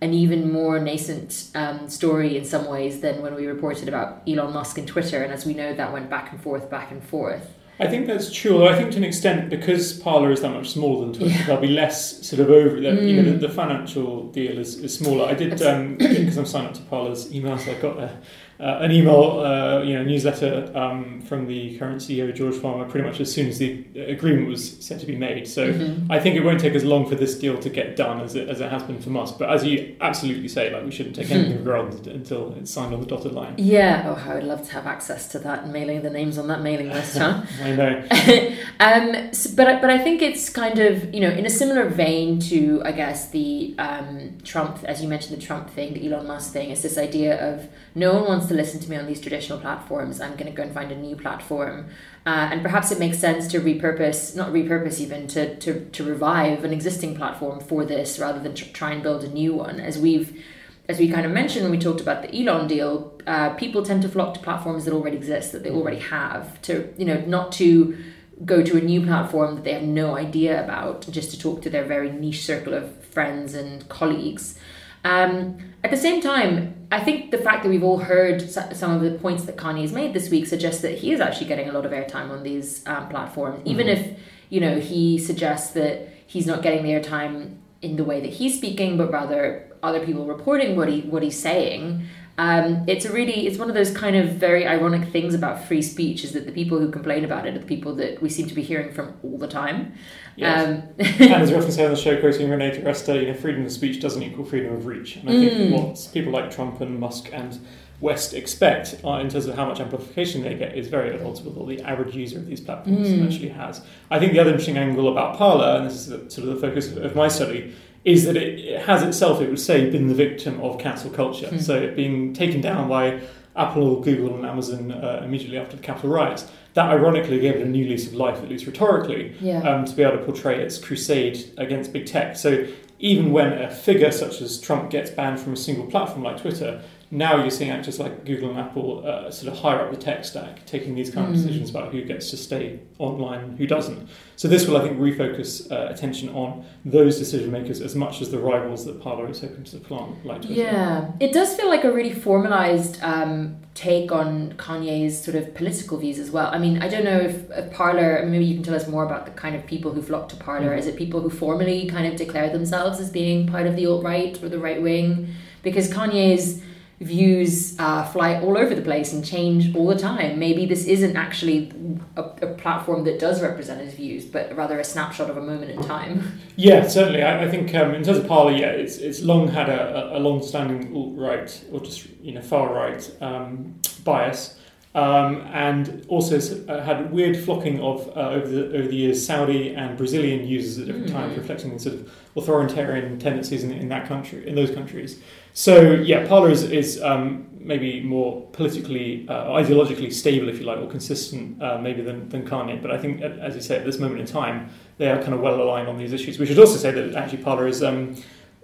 an 0.00 0.12
even 0.12 0.52
more 0.52 0.78
nascent 0.78 1.50
um, 1.54 1.88
story 1.88 2.36
in 2.36 2.44
some 2.44 2.66
ways 2.66 3.00
than 3.00 3.22
when 3.22 3.34
we 3.34 3.46
reported 3.46 3.88
about 3.88 4.22
Elon 4.28 4.52
Musk 4.52 4.78
and 4.78 4.86
Twitter, 4.86 5.22
and 5.22 5.32
as 5.32 5.44
we 5.46 5.54
know, 5.54 5.74
that 5.74 5.92
went 5.92 6.08
back 6.10 6.30
and 6.30 6.40
forth, 6.40 6.70
back 6.70 6.92
and 6.92 7.02
forth. 7.02 7.54
I 7.78 7.86
think 7.86 8.06
that's 8.06 8.32
true. 8.32 8.54
Although 8.54 8.68
I 8.68 8.74
think 8.74 8.90
to 8.92 8.96
an 8.96 9.04
extent, 9.04 9.50
because 9.50 9.92
Parler 9.92 10.30
is 10.30 10.40
that 10.40 10.52
much 10.52 10.70
smaller 10.70 11.04
than 11.04 11.14
Twitter, 11.14 11.34
yeah. 11.34 11.46
there'll 11.46 11.60
be 11.60 11.68
less 11.68 12.26
sort 12.26 12.40
of 12.40 12.50
over. 12.50 12.76
Mm. 12.76 13.06
You 13.06 13.16
know, 13.16 13.30
the, 13.30 13.36
mm. 13.36 13.40
the, 13.40 13.48
financial 13.50 14.28
deal 14.28 14.58
is, 14.58 14.78
is 14.78 14.96
smaller. 14.96 15.26
I 15.26 15.34
did 15.34 15.50
because 15.98 16.38
um, 16.38 16.40
I'm 16.40 16.46
signed 16.46 16.68
up 16.68 16.74
to 16.74 16.82
Parler's 16.82 17.32
email, 17.34 17.58
so 17.58 17.72
I 17.72 17.74
got 17.74 17.98
a 17.98 18.18
uh, 18.58 18.78
an 18.80 18.90
email, 18.90 19.40
uh, 19.40 19.82
you 19.82 19.94
know, 19.94 20.02
newsletter 20.02 20.70
um, 20.74 21.20
from 21.22 21.46
the 21.46 21.78
current 21.78 22.00
CEO 22.00 22.34
George 22.34 22.54
Farmer 22.54 22.88
pretty 22.88 23.06
much 23.06 23.20
as 23.20 23.32
soon 23.32 23.48
as 23.48 23.58
the 23.58 23.86
agreement 23.96 24.48
was 24.48 24.78
set 24.84 24.98
to 25.00 25.06
be 25.06 25.16
made. 25.16 25.46
So 25.46 25.72
mm-hmm. 25.72 26.10
I 26.10 26.18
think 26.20 26.36
it 26.36 26.44
won't 26.44 26.60
take 26.60 26.74
as 26.74 26.84
long 26.84 27.06
for 27.06 27.16
this 27.16 27.38
deal 27.38 27.58
to 27.58 27.68
get 27.68 27.96
done 27.96 28.20
as 28.20 28.34
it, 28.34 28.48
as 28.48 28.60
it 28.60 28.70
has 28.70 28.82
been 28.82 29.00
for 29.00 29.10
Musk. 29.10 29.38
But 29.38 29.50
as 29.50 29.64
you 29.64 29.96
absolutely 30.00 30.48
say, 30.48 30.72
like 30.72 30.84
we 30.84 30.90
shouldn't 30.90 31.16
take 31.16 31.30
anything 31.30 31.58
for 31.58 31.64
granted 31.64 32.06
until 32.06 32.54
it's 32.54 32.70
signed 32.70 32.94
on 32.94 33.00
the 33.00 33.06
dotted 33.06 33.32
line. 33.32 33.54
Yeah. 33.58 34.04
Oh, 34.06 34.30
I 34.30 34.34
would 34.34 34.44
love 34.44 34.66
to 34.66 34.72
have 34.72 34.86
access 34.86 35.28
to 35.28 35.38
that 35.40 35.64
and 35.64 35.72
mailing 35.72 36.02
the 36.02 36.10
names 36.10 36.38
on 36.38 36.48
that 36.48 36.62
mailing 36.62 36.88
list, 36.88 37.18
huh? 37.18 37.42
I 37.62 37.72
know. 37.72 38.06
um, 38.80 39.34
so, 39.34 39.50
but 39.54 39.80
but 39.80 39.90
I 39.90 39.98
think 39.98 40.22
it's 40.22 40.48
kind 40.48 40.78
of 40.78 41.12
you 41.14 41.20
know 41.20 41.30
in 41.30 41.44
a 41.44 41.50
similar 41.50 41.88
vein 41.88 42.40
to 42.40 42.82
I 42.84 42.92
guess 42.92 43.30
the 43.30 43.74
um, 43.78 44.38
Trump, 44.44 44.82
as 44.84 45.02
you 45.02 45.08
mentioned, 45.08 45.36
the 45.36 45.44
Trump 45.44 45.68
thing, 45.70 45.92
the 45.92 46.06
Elon 46.06 46.26
Musk 46.26 46.52
thing. 46.52 46.70
It's 46.70 46.82
this 46.82 46.96
idea 46.96 47.52
of 47.52 47.68
no 47.94 48.14
one 48.14 48.24
wants 48.28 48.45
to 48.48 48.54
listen 48.54 48.80
to 48.80 48.90
me 48.90 48.96
on 48.96 49.06
these 49.06 49.20
traditional 49.20 49.58
platforms. 49.58 50.20
I'm 50.20 50.32
going 50.32 50.46
to 50.46 50.52
go 50.52 50.62
and 50.62 50.72
find 50.72 50.90
a 50.92 50.96
new 50.96 51.16
platform. 51.16 51.86
Uh, 52.24 52.48
and 52.50 52.62
perhaps 52.62 52.90
it 52.90 52.98
makes 52.98 53.18
sense 53.18 53.46
to 53.48 53.60
repurpose, 53.60 54.34
not 54.34 54.52
repurpose 54.52 55.00
even, 55.00 55.26
to, 55.28 55.56
to, 55.56 55.84
to 55.90 56.04
revive 56.04 56.64
an 56.64 56.72
existing 56.72 57.16
platform 57.16 57.60
for 57.60 57.84
this 57.84 58.18
rather 58.18 58.40
than 58.40 58.54
tr- 58.54 58.72
try 58.72 58.92
and 58.92 59.02
build 59.02 59.24
a 59.24 59.28
new 59.28 59.54
one. 59.54 59.80
As 59.80 59.98
we've 59.98 60.42
as 60.88 60.98
we 60.98 61.08
kind 61.10 61.26
of 61.26 61.32
mentioned 61.32 61.64
when 61.64 61.72
we 61.72 61.78
talked 61.78 62.00
about 62.00 62.22
the 62.22 62.40
Elon 62.40 62.68
deal, 62.68 63.12
uh, 63.26 63.50
people 63.54 63.82
tend 63.82 64.02
to 64.02 64.08
flock 64.08 64.34
to 64.34 64.40
platforms 64.40 64.84
that 64.84 64.94
already 64.94 65.16
exist, 65.16 65.52
that 65.52 65.64
they 65.64 65.70
already 65.70 65.98
have, 65.98 66.60
to 66.62 66.94
you 66.96 67.04
know, 67.04 67.20
not 67.26 67.50
to 67.52 67.96
go 68.44 68.62
to 68.62 68.76
a 68.76 68.80
new 68.80 69.02
platform 69.04 69.56
that 69.56 69.64
they 69.64 69.72
have 69.72 69.82
no 69.82 70.16
idea 70.16 70.62
about, 70.62 71.06
just 71.10 71.30
to 71.30 71.38
talk 71.38 71.62
to 71.62 71.70
their 71.70 71.84
very 71.84 72.12
niche 72.12 72.44
circle 72.44 72.74
of 72.74 73.04
friends 73.06 73.54
and 73.54 73.88
colleagues. 73.88 74.58
Um, 75.04 75.58
at 75.82 75.90
the 75.90 75.96
same 75.96 76.20
time, 76.20 76.75
I 76.90 77.00
think 77.00 77.30
the 77.30 77.38
fact 77.38 77.64
that 77.64 77.68
we've 77.68 77.82
all 77.82 77.98
heard 77.98 78.48
some 78.48 78.92
of 78.92 79.00
the 79.00 79.18
points 79.18 79.44
that 79.44 79.56
Kanye's 79.56 79.92
made 79.92 80.14
this 80.14 80.30
week 80.30 80.46
suggests 80.46 80.82
that 80.82 80.98
he 80.98 81.12
is 81.12 81.20
actually 81.20 81.46
getting 81.46 81.68
a 81.68 81.72
lot 81.72 81.84
of 81.84 81.92
airtime 81.92 82.30
on 82.30 82.42
these 82.42 82.86
um, 82.86 83.08
platforms, 83.08 83.58
mm-hmm. 83.58 83.68
even 83.68 83.88
if 83.88 84.18
you 84.50 84.60
know 84.60 84.78
he 84.78 85.18
suggests 85.18 85.72
that 85.72 86.08
he's 86.26 86.46
not 86.46 86.62
getting 86.62 86.84
the 86.84 86.90
airtime 86.90 87.56
in 87.82 87.96
the 87.96 88.04
way 88.04 88.20
that 88.20 88.30
he's 88.30 88.56
speaking, 88.56 88.96
but 88.96 89.10
rather 89.10 89.66
other 89.82 90.04
people 90.04 90.26
reporting 90.26 90.76
what 90.76 90.88
he 90.88 91.00
what 91.02 91.22
he's 91.22 91.38
saying. 91.38 92.06
Um, 92.38 92.84
it's 92.86 93.06
a 93.06 93.12
really 93.12 93.46
it's 93.46 93.58
one 93.58 93.68
of 93.68 93.74
those 93.74 93.90
kind 93.90 94.14
of 94.14 94.32
very 94.32 94.66
ironic 94.66 95.08
things 95.08 95.34
about 95.34 95.64
free 95.64 95.80
speech 95.80 96.22
is 96.22 96.32
that 96.32 96.44
the 96.44 96.52
people 96.52 96.78
who 96.78 96.90
complain 96.90 97.24
about 97.24 97.46
it 97.46 97.56
are 97.56 97.58
the 97.58 97.64
people 97.64 97.94
that 97.96 98.20
we 98.20 98.28
seem 98.28 98.46
to 98.46 98.54
be 98.54 98.62
hearing 98.62 98.92
from 98.92 99.14
all 99.22 99.38
the 99.38 99.48
time. 99.48 99.94
Yes. 100.36 100.66
Um, 100.66 100.82
and 100.98 101.42
as 101.42 101.50
we 101.50 101.56
often 101.56 101.72
say 101.72 101.84
on 101.84 101.90
the 101.90 101.96
show, 101.96 102.20
quoting 102.20 102.50
Renee 102.50 102.78
DiResta, 102.78 103.20
you 103.20 103.28
know, 103.28 103.34
freedom 103.34 103.64
of 103.64 103.72
speech 103.72 104.00
doesn't 104.02 104.22
equal 104.22 104.44
freedom 104.44 104.74
of 104.74 104.84
reach. 104.84 105.16
And 105.16 105.30
I 105.30 105.32
think 105.32 105.52
mm. 105.52 105.72
what 105.72 106.10
people 106.12 106.30
like 106.30 106.50
Trump 106.50 106.82
and 106.82 107.00
Musk 107.00 107.30
and 107.32 107.58
West 108.00 108.34
expect 108.34 109.00
uh, 109.04 109.12
in 109.12 109.30
terms 109.30 109.46
of 109.46 109.54
how 109.54 109.66
much 109.66 109.80
amplification 109.80 110.42
they 110.42 110.54
get 110.54 110.76
is 110.76 110.88
very 110.88 111.14
at 111.14 111.22
odds 111.22 111.40
with 111.40 111.54
what 111.54 111.66
the 111.66 111.80
average 111.80 112.14
user 112.14 112.36
of 112.36 112.46
these 112.46 112.60
platforms 112.60 113.08
mm. 113.08 113.26
actually 113.26 113.48
has. 113.48 113.80
I 114.10 114.18
think 114.18 114.32
the 114.32 114.38
other 114.38 114.50
interesting 114.50 114.76
angle 114.76 115.10
about 115.10 115.38
Parler, 115.38 115.78
and 115.78 115.86
this 115.86 115.94
is 115.94 116.08
the, 116.08 116.30
sort 116.30 116.48
of 116.48 116.54
the 116.54 116.60
focus 116.60 116.94
of 116.94 117.16
my 117.16 117.28
study, 117.28 117.74
is 118.06 118.24
that 118.24 118.36
it 118.36 118.80
has 118.82 119.02
itself, 119.02 119.42
it 119.42 119.50
would 119.50 119.60
say, 119.60 119.90
been 119.90 120.06
the 120.06 120.14
victim 120.14 120.60
of 120.60 120.78
cancel 120.78 121.10
culture. 121.10 121.48
Mm. 121.48 121.60
So 121.60 121.74
it 121.74 121.96
being 121.96 122.32
taken 122.32 122.60
down 122.60 122.88
by 122.88 123.20
Apple, 123.56 124.00
Google, 124.00 124.36
and 124.36 124.46
Amazon 124.46 124.92
uh, 124.92 125.22
immediately 125.24 125.58
after 125.58 125.76
the 125.76 125.82
Capitol 125.82 126.10
riots. 126.10 126.48
That 126.74 126.88
ironically 126.88 127.40
gave 127.40 127.56
it 127.56 127.62
a 127.62 127.68
new 127.68 127.88
lease 127.88 128.06
of 128.06 128.14
life, 128.14 128.38
at 128.38 128.48
least 128.48 128.64
rhetorically, 128.64 129.34
yeah. 129.40 129.60
um, 129.68 129.84
to 129.84 129.96
be 129.96 130.04
able 130.04 130.18
to 130.18 130.24
portray 130.24 130.62
its 130.62 130.78
crusade 130.78 131.52
against 131.58 131.92
big 131.92 132.06
tech. 132.06 132.36
So 132.36 132.68
even 133.00 133.32
when 133.32 133.52
a 133.52 133.74
figure 133.74 134.12
such 134.12 134.40
as 134.40 134.60
Trump 134.60 134.90
gets 134.90 135.10
banned 135.10 135.40
from 135.40 135.54
a 135.54 135.56
single 135.56 135.86
platform 135.86 136.22
like 136.22 136.40
Twitter, 136.40 136.82
now 137.10 137.40
you're 137.40 137.50
seeing 137.50 137.70
actors 137.70 138.00
like 138.00 138.24
Google 138.24 138.50
and 138.50 138.58
Apple 138.58 139.06
uh, 139.06 139.30
sort 139.30 139.52
of 139.52 139.58
higher 139.60 139.80
up 139.80 139.90
the 139.92 139.96
tech 139.96 140.24
stack 140.24 140.66
taking 140.66 140.94
these 140.94 141.10
kind 141.10 141.28
of 141.28 141.34
mm. 141.34 141.36
decisions 141.36 141.70
about 141.70 141.92
who 141.92 142.02
gets 142.02 142.30
to 142.30 142.36
stay 142.36 142.80
online 142.98 143.40
and 143.40 143.58
who 143.58 143.66
doesn't. 143.66 144.08
So 144.34 144.48
this 144.48 144.66
will, 144.66 144.76
I 144.76 144.82
think, 144.82 144.98
refocus 144.98 145.70
uh, 145.70 145.92
attention 145.92 146.28
on 146.30 146.66
those 146.84 147.18
decision 147.18 147.52
makers 147.52 147.80
as 147.80 147.94
much 147.94 148.20
as 148.20 148.30
the 148.30 148.38
rivals 148.38 148.84
that 148.86 149.00
Parler 149.00 149.28
is 149.30 149.40
hoping 149.40 149.64
to 149.64 149.70
supplant, 149.70 150.26
like 150.26 150.42
Twitter. 150.42 150.60
Yeah, 150.60 151.12
it 151.20 151.32
does 151.32 151.54
feel 151.54 151.68
like 151.68 151.84
a 151.84 151.92
really 151.92 152.12
formalized 152.12 153.00
um, 153.02 153.56
take 153.74 154.10
on 154.10 154.54
Kanye's 154.54 155.22
sort 155.22 155.36
of 155.36 155.54
political 155.54 155.98
views 155.98 156.18
as 156.18 156.32
well. 156.32 156.48
I 156.52 156.58
mean, 156.58 156.82
I 156.82 156.88
don't 156.88 157.04
know 157.04 157.18
if, 157.18 157.48
if 157.50 157.72
Parler, 157.72 158.26
maybe 158.26 158.44
you 158.44 158.54
can 158.54 158.64
tell 158.64 158.74
us 158.74 158.88
more 158.88 159.04
about 159.04 159.26
the 159.26 159.32
kind 159.32 159.54
of 159.54 159.64
people 159.66 159.92
who 159.92 160.02
flock 160.02 160.28
to 160.30 160.36
Parler. 160.36 160.70
Mm. 160.70 160.78
Is 160.78 160.86
it 160.88 160.96
people 160.96 161.20
who 161.20 161.30
formally 161.30 161.86
kind 161.86 162.06
of 162.06 162.16
declare 162.16 162.50
themselves 162.50 162.98
as 162.98 163.10
being 163.10 163.46
part 163.46 163.66
of 163.66 163.76
the 163.76 163.86
alt 163.86 164.02
right 164.02 164.42
or 164.42 164.48
the 164.48 164.58
right 164.58 164.82
wing? 164.82 165.34
Because 165.62 165.88
Kanye's 165.88 166.62
views 167.00 167.78
uh, 167.78 168.04
fly 168.06 168.40
all 168.40 168.56
over 168.56 168.74
the 168.74 168.80
place 168.80 169.12
and 169.12 169.24
change 169.24 169.74
all 169.74 169.86
the 169.86 169.98
time. 169.98 170.38
Maybe 170.38 170.64
this 170.64 170.86
isn't 170.86 171.14
actually 171.14 171.70
a, 172.16 172.22
a, 172.22 172.54
platform 172.54 173.04
that 173.04 173.18
does 173.18 173.42
represent 173.42 173.82
his 173.82 173.92
views, 173.92 174.24
but 174.24 174.54
rather 174.56 174.80
a 174.80 174.84
snapshot 174.84 175.28
of 175.28 175.36
a 175.36 175.42
moment 175.42 175.72
in 175.72 175.82
time. 175.82 176.40
Yeah, 176.58 176.88
certainly. 176.88 177.22
I, 177.22 177.44
I 177.44 177.50
think 177.50 177.74
um, 177.74 177.94
in 177.94 178.02
terms 178.02 178.16
of 178.16 178.26
Parler, 178.26 178.52
yeah, 178.52 178.68
it's 178.68 178.96
it's 178.96 179.20
long 179.20 179.46
had 179.46 179.68
a, 179.68 180.16
a 180.16 180.18
long-standing 180.18 180.96
alt-right 180.96 181.66
or 181.70 181.80
just 181.80 182.06
you 182.22 182.32
know 182.32 182.40
far-right 182.40 183.14
um, 183.20 183.78
bias. 184.04 184.58
Um, 184.96 185.42
and 185.52 186.06
also 186.08 186.36
uh, 186.68 186.82
had 186.82 187.12
weird 187.12 187.36
flocking 187.36 187.80
of 187.82 188.08
uh, 188.16 188.30
over 188.30 188.48
the 188.48 188.78
over 188.78 188.88
the 188.88 188.96
years 188.96 189.26
Saudi 189.26 189.74
and 189.74 189.94
Brazilian 189.94 190.46
users 190.46 190.78
at 190.78 190.86
different 190.86 191.10
mm. 191.10 191.12
times, 191.12 191.36
reflecting 191.36 191.70
the 191.74 191.78
sort 191.78 191.96
of 191.96 192.10
authoritarian 192.34 193.18
tendencies 193.18 193.62
in, 193.62 193.72
in 193.72 193.88
that 193.90 194.08
country 194.08 194.48
in 194.48 194.54
those 194.54 194.70
countries. 194.70 195.20
So 195.52 195.92
yeah, 195.92 196.26
Parler 196.26 196.50
is, 196.50 196.62
is 196.64 197.02
um, 197.02 197.46
maybe 197.58 198.00
more 198.00 198.42
politically, 198.52 199.26
uh, 199.28 199.46
ideologically 199.48 200.12
stable, 200.12 200.48
if 200.48 200.60
you 200.60 200.64
like, 200.64 200.78
or 200.78 200.88
consistent 200.88 201.62
uh, 201.62 201.78
maybe 201.78 202.02
than, 202.02 202.28
than 202.28 202.46
Kanye. 202.46 202.80
But 202.80 202.90
I 202.90 202.98
think, 202.98 203.20
as 203.20 203.54
you 203.54 203.60
say, 203.60 203.76
at 203.76 203.84
this 203.84 203.98
moment 203.98 204.20
in 204.20 204.26
time, 204.26 204.70
they 204.98 205.10
are 205.10 205.20
kind 205.20 205.34
of 205.34 205.40
well 205.40 205.60
aligned 205.60 205.88
on 205.88 205.98
these 205.98 206.12
issues. 206.12 206.38
We 206.38 206.46
should 206.46 206.58
also 206.58 206.76
say 206.76 206.90
that 206.90 207.14
actually 207.14 207.42
Parler 207.42 207.66
is 207.66 207.82
um, 207.82 208.16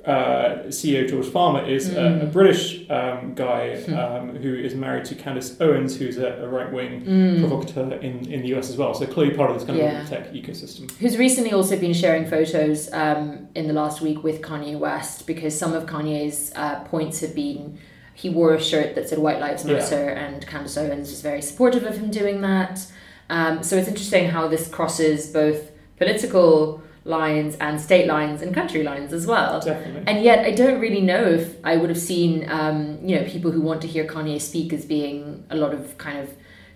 uh, 0.05 0.65
CEO 0.67 1.09
George 1.09 1.27
Farmer 1.27 1.65
is 1.65 1.91
mm. 1.91 1.97
a, 1.97 2.25
a, 2.25 2.27
mm. 2.27 2.33
British 2.33 2.91
um, 2.91 3.35
guy 3.35 3.81
hmm. 3.81 3.95
um, 3.95 4.37
who 4.37 4.53
is 4.55 4.75
married 4.75 5.05
to 5.05 5.15
Candace 5.15 5.61
Owens, 5.61 5.97
who's 5.97 6.19
a, 6.19 6.43
a 6.43 6.49
right 6.49 6.73
wing 6.73 7.03
mm. 7.03 7.39
provocateur 7.39 7.95
in, 7.99 8.31
in 8.31 8.43
the 8.43 8.57
US 8.57 8.69
as 8.69 8.77
well. 8.77 8.95
So 8.95 9.07
clearly 9.07 9.35
part 9.37 9.51
of 9.51 9.57
this 9.57 9.65
kind 9.65 9.79
yeah. 9.79 10.03
of 10.03 10.09
tech 10.09 10.33
ecosystem. 10.33 10.91
Who's 10.97 11.17
recently 11.17 11.53
also 11.53 11.79
been 11.79 11.95
sharing 11.95 12.27
photos 12.27 12.93
um, 12.93 13.49
in 13.55 13.69
the 13.69 13.75
last 13.75 14.01
week 14.01 14.25
with 14.25 14.43
Kanye 14.43 14.77
West 14.77 15.27
because 15.27 15.57
some 15.57 15.73
of 15.73 15.87
Kanye's 15.87 16.53
uh, 16.57 16.81
points 16.85 17.21
have 17.21 17.35
been. 17.35 17.79
He 18.15 18.29
wore 18.29 18.55
a 18.55 18.61
shirt 18.61 18.95
that 18.97 19.09
said 19.09 19.19
White 19.19 19.41
Lives 19.41 19.65
Matter, 19.65 20.05
yeah. 20.05 20.27
and 20.27 20.47
Candace 20.47 20.77
Owens 20.77 21.11
was 21.11 21.23
very 21.23 21.41
supportive 21.41 21.85
of 21.85 21.97
him 21.97 22.11
doing 22.11 22.41
that. 22.43 22.87
Um, 23.31 23.63
so 23.63 23.77
it's 23.77 23.89
interesting 23.89 24.29
how 24.29 24.49
this 24.49 24.69
crosses 24.69 25.29
both 25.29 25.71
political 25.97 26.83
lines 27.05 27.57
and 27.61 27.81
state 27.81 28.07
lines 28.07 28.43
and 28.43 28.55
country 28.55 28.83
lines 28.83 29.13
as 29.13 29.27
well. 29.27 29.61
Definitely. 29.61 30.05
And 30.07 30.23
yet, 30.23 30.45
I 30.45 30.53
don't 30.53 30.81
really 30.81 31.01
know 31.01 31.25
if 31.25 31.57
I 31.65 31.77
would 31.77 31.91
have 31.91 31.99
seen, 31.99 32.49
um, 32.49 32.99
you 33.03 33.17
know, 33.17 33.25
people 33.25 33.51
who 33.51 33.61
want 33.61 33.83
to 33.83 33.89
hear 33.89 34.07
Kanye 34.07 34.41
speak 34.41 34.73
as 34.73 34.85
being 34.85 35.45
a 35.51 35.57
lot 35.57 35.75
of 35.75 35.99
kind 35.99 36.19
of 36.19 36.35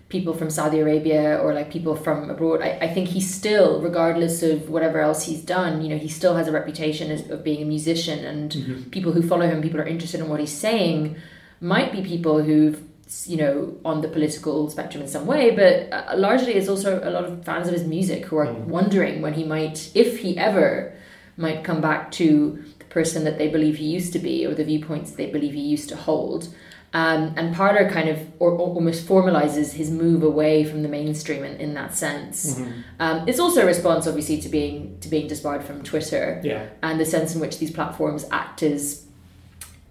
people 0.09 0.33
from 0.33 0.49
Saudi 0.49 0.79
Arabia 0.79 1.37
or 1.37 1.53
like 1.53 1.69
people 1.69 1.95
from 1.95 2.29
abroad. 2.29 2.61
I, 2.61 2.77
I 2.81 2.93
think 2.93 3.09
he 3.09 3.19
still, 3.19 3.81
regardless 3.81 4.41
of 4.41 4.69
whatever 4.69 4.99
else 4.99 5.23
he's 5.23 5.41
done, 5.41 5.81
you 5.81 5.89
know, 5.89 5.97
he 5.97 6.07
still 6.07 6.35
has 6.35 6.47
a 6.47 6.51
reputation 6.51 7.11
as, 7.11 7.29
of 7.29 7.43
being 7.43 7.61
a 7.61 7.65
musician 7.65 8.23
and 8.23 8.51
mm-hmm. 8.51 8.89
people 8.89 9.11
who 9.11 9.21
follow 9.21 9.47
him, 9.47 9.61
people 9.61 9.81
are 9.81 9.87
interested 9.87 10.21
in 10.21 10.29
what 10.29 10.39
he's 10.39 10.51
saying, 10.51 11.17
might 11.59 11.91
be 11.91 12.01
people 12.01 12.41
who've 12.41 12.81
you 13.25 13.37
know 13.37 13.77
on 13.85 14.01
the 14.01 14.07
political 14.07 14.69
spectrum 14.69 15.01
in 15.01 15.07
some 15.07 15.25
way 15.25 15.51
but 15.51 15.91
uh, 15.93 16.13
largely 16.17 16.53
it's 16.53 16.67
also 16.67 16.99
a 17.03 17.09
lot 17.09 17.23
of 17.23 17.43
fans 17.45 17.67
of 17.67 17.73
his 17.73 17.85
music 17.85 18.25
who 18.25 18.37
are 18.37 18.47
mm. 18.47 18.65
wondering 18.65 19.21
when 19.21 19.33
he 19.33 19.43
might 19.43 19.89
if 19.95 20.19
he 20.19 20.37
ever 20.37 20.93
might 21.37 21.63
come 21.63 21.79
back 21.79 22.11
to 22.11 22.63
the 22.79 22.85
person 22.85 23.23
that 23.23 23.37
they 23.37 23.47
believe 23.47 23.77
he 23.77 23.85
used 23.85 24.11
to 24.11 24.19
be 24.19 24.45
or 24.45 24.53
the 24.53 24.63
viewpoints 24.63 25.11
they 25.11 25.29
believe 25.29 25.53
he 25.53 25.61
used 25.61 25.87
to 25.87 25.95
hold 25.95 26.53
um, 26.93 27.33
and 27.35 27.53
Parler 27.53 27.89
kind 27.89 28.07
of 28.09 28.19
or, 28.39 28.51
or 28.51 28.69
almost 28.69 29.05
formalizes 29.05 29.73
his 29.73 29.91
move 29.91 30.23
away 30.23 30.63
from 30.63 30.83
the 30.83 30.89
mainstream 30.89 31.43
in, 31.43 31.57
in 31.57 31.73
that 31.73 31.93
sense. 31.95 32.55
Mm-hmm. 32.55 32.81
Um, 32.99 33.27
it's 33.27 33.39
also 33.39 33.63
a 33.63 33.65
response, 33.65 34.07
obviously, 34.07 34.39
to 34.41 34.49
being 34.49 34.97
to 35.01 35.09
being 35.09 35.27
disbarred 35.27 35.63
from 35.63 35.83
Twitter 35.83 36.41
yeah. 36.43 36.69
and 36.81 36.99
the 36.99 37.05
sense 37.05 37.35
in 37.35 37.41
which 37.41 37.59
these 37.59 37.71
platforms 37.71 38.25
act 38.31 38.63
as 38.63 39.05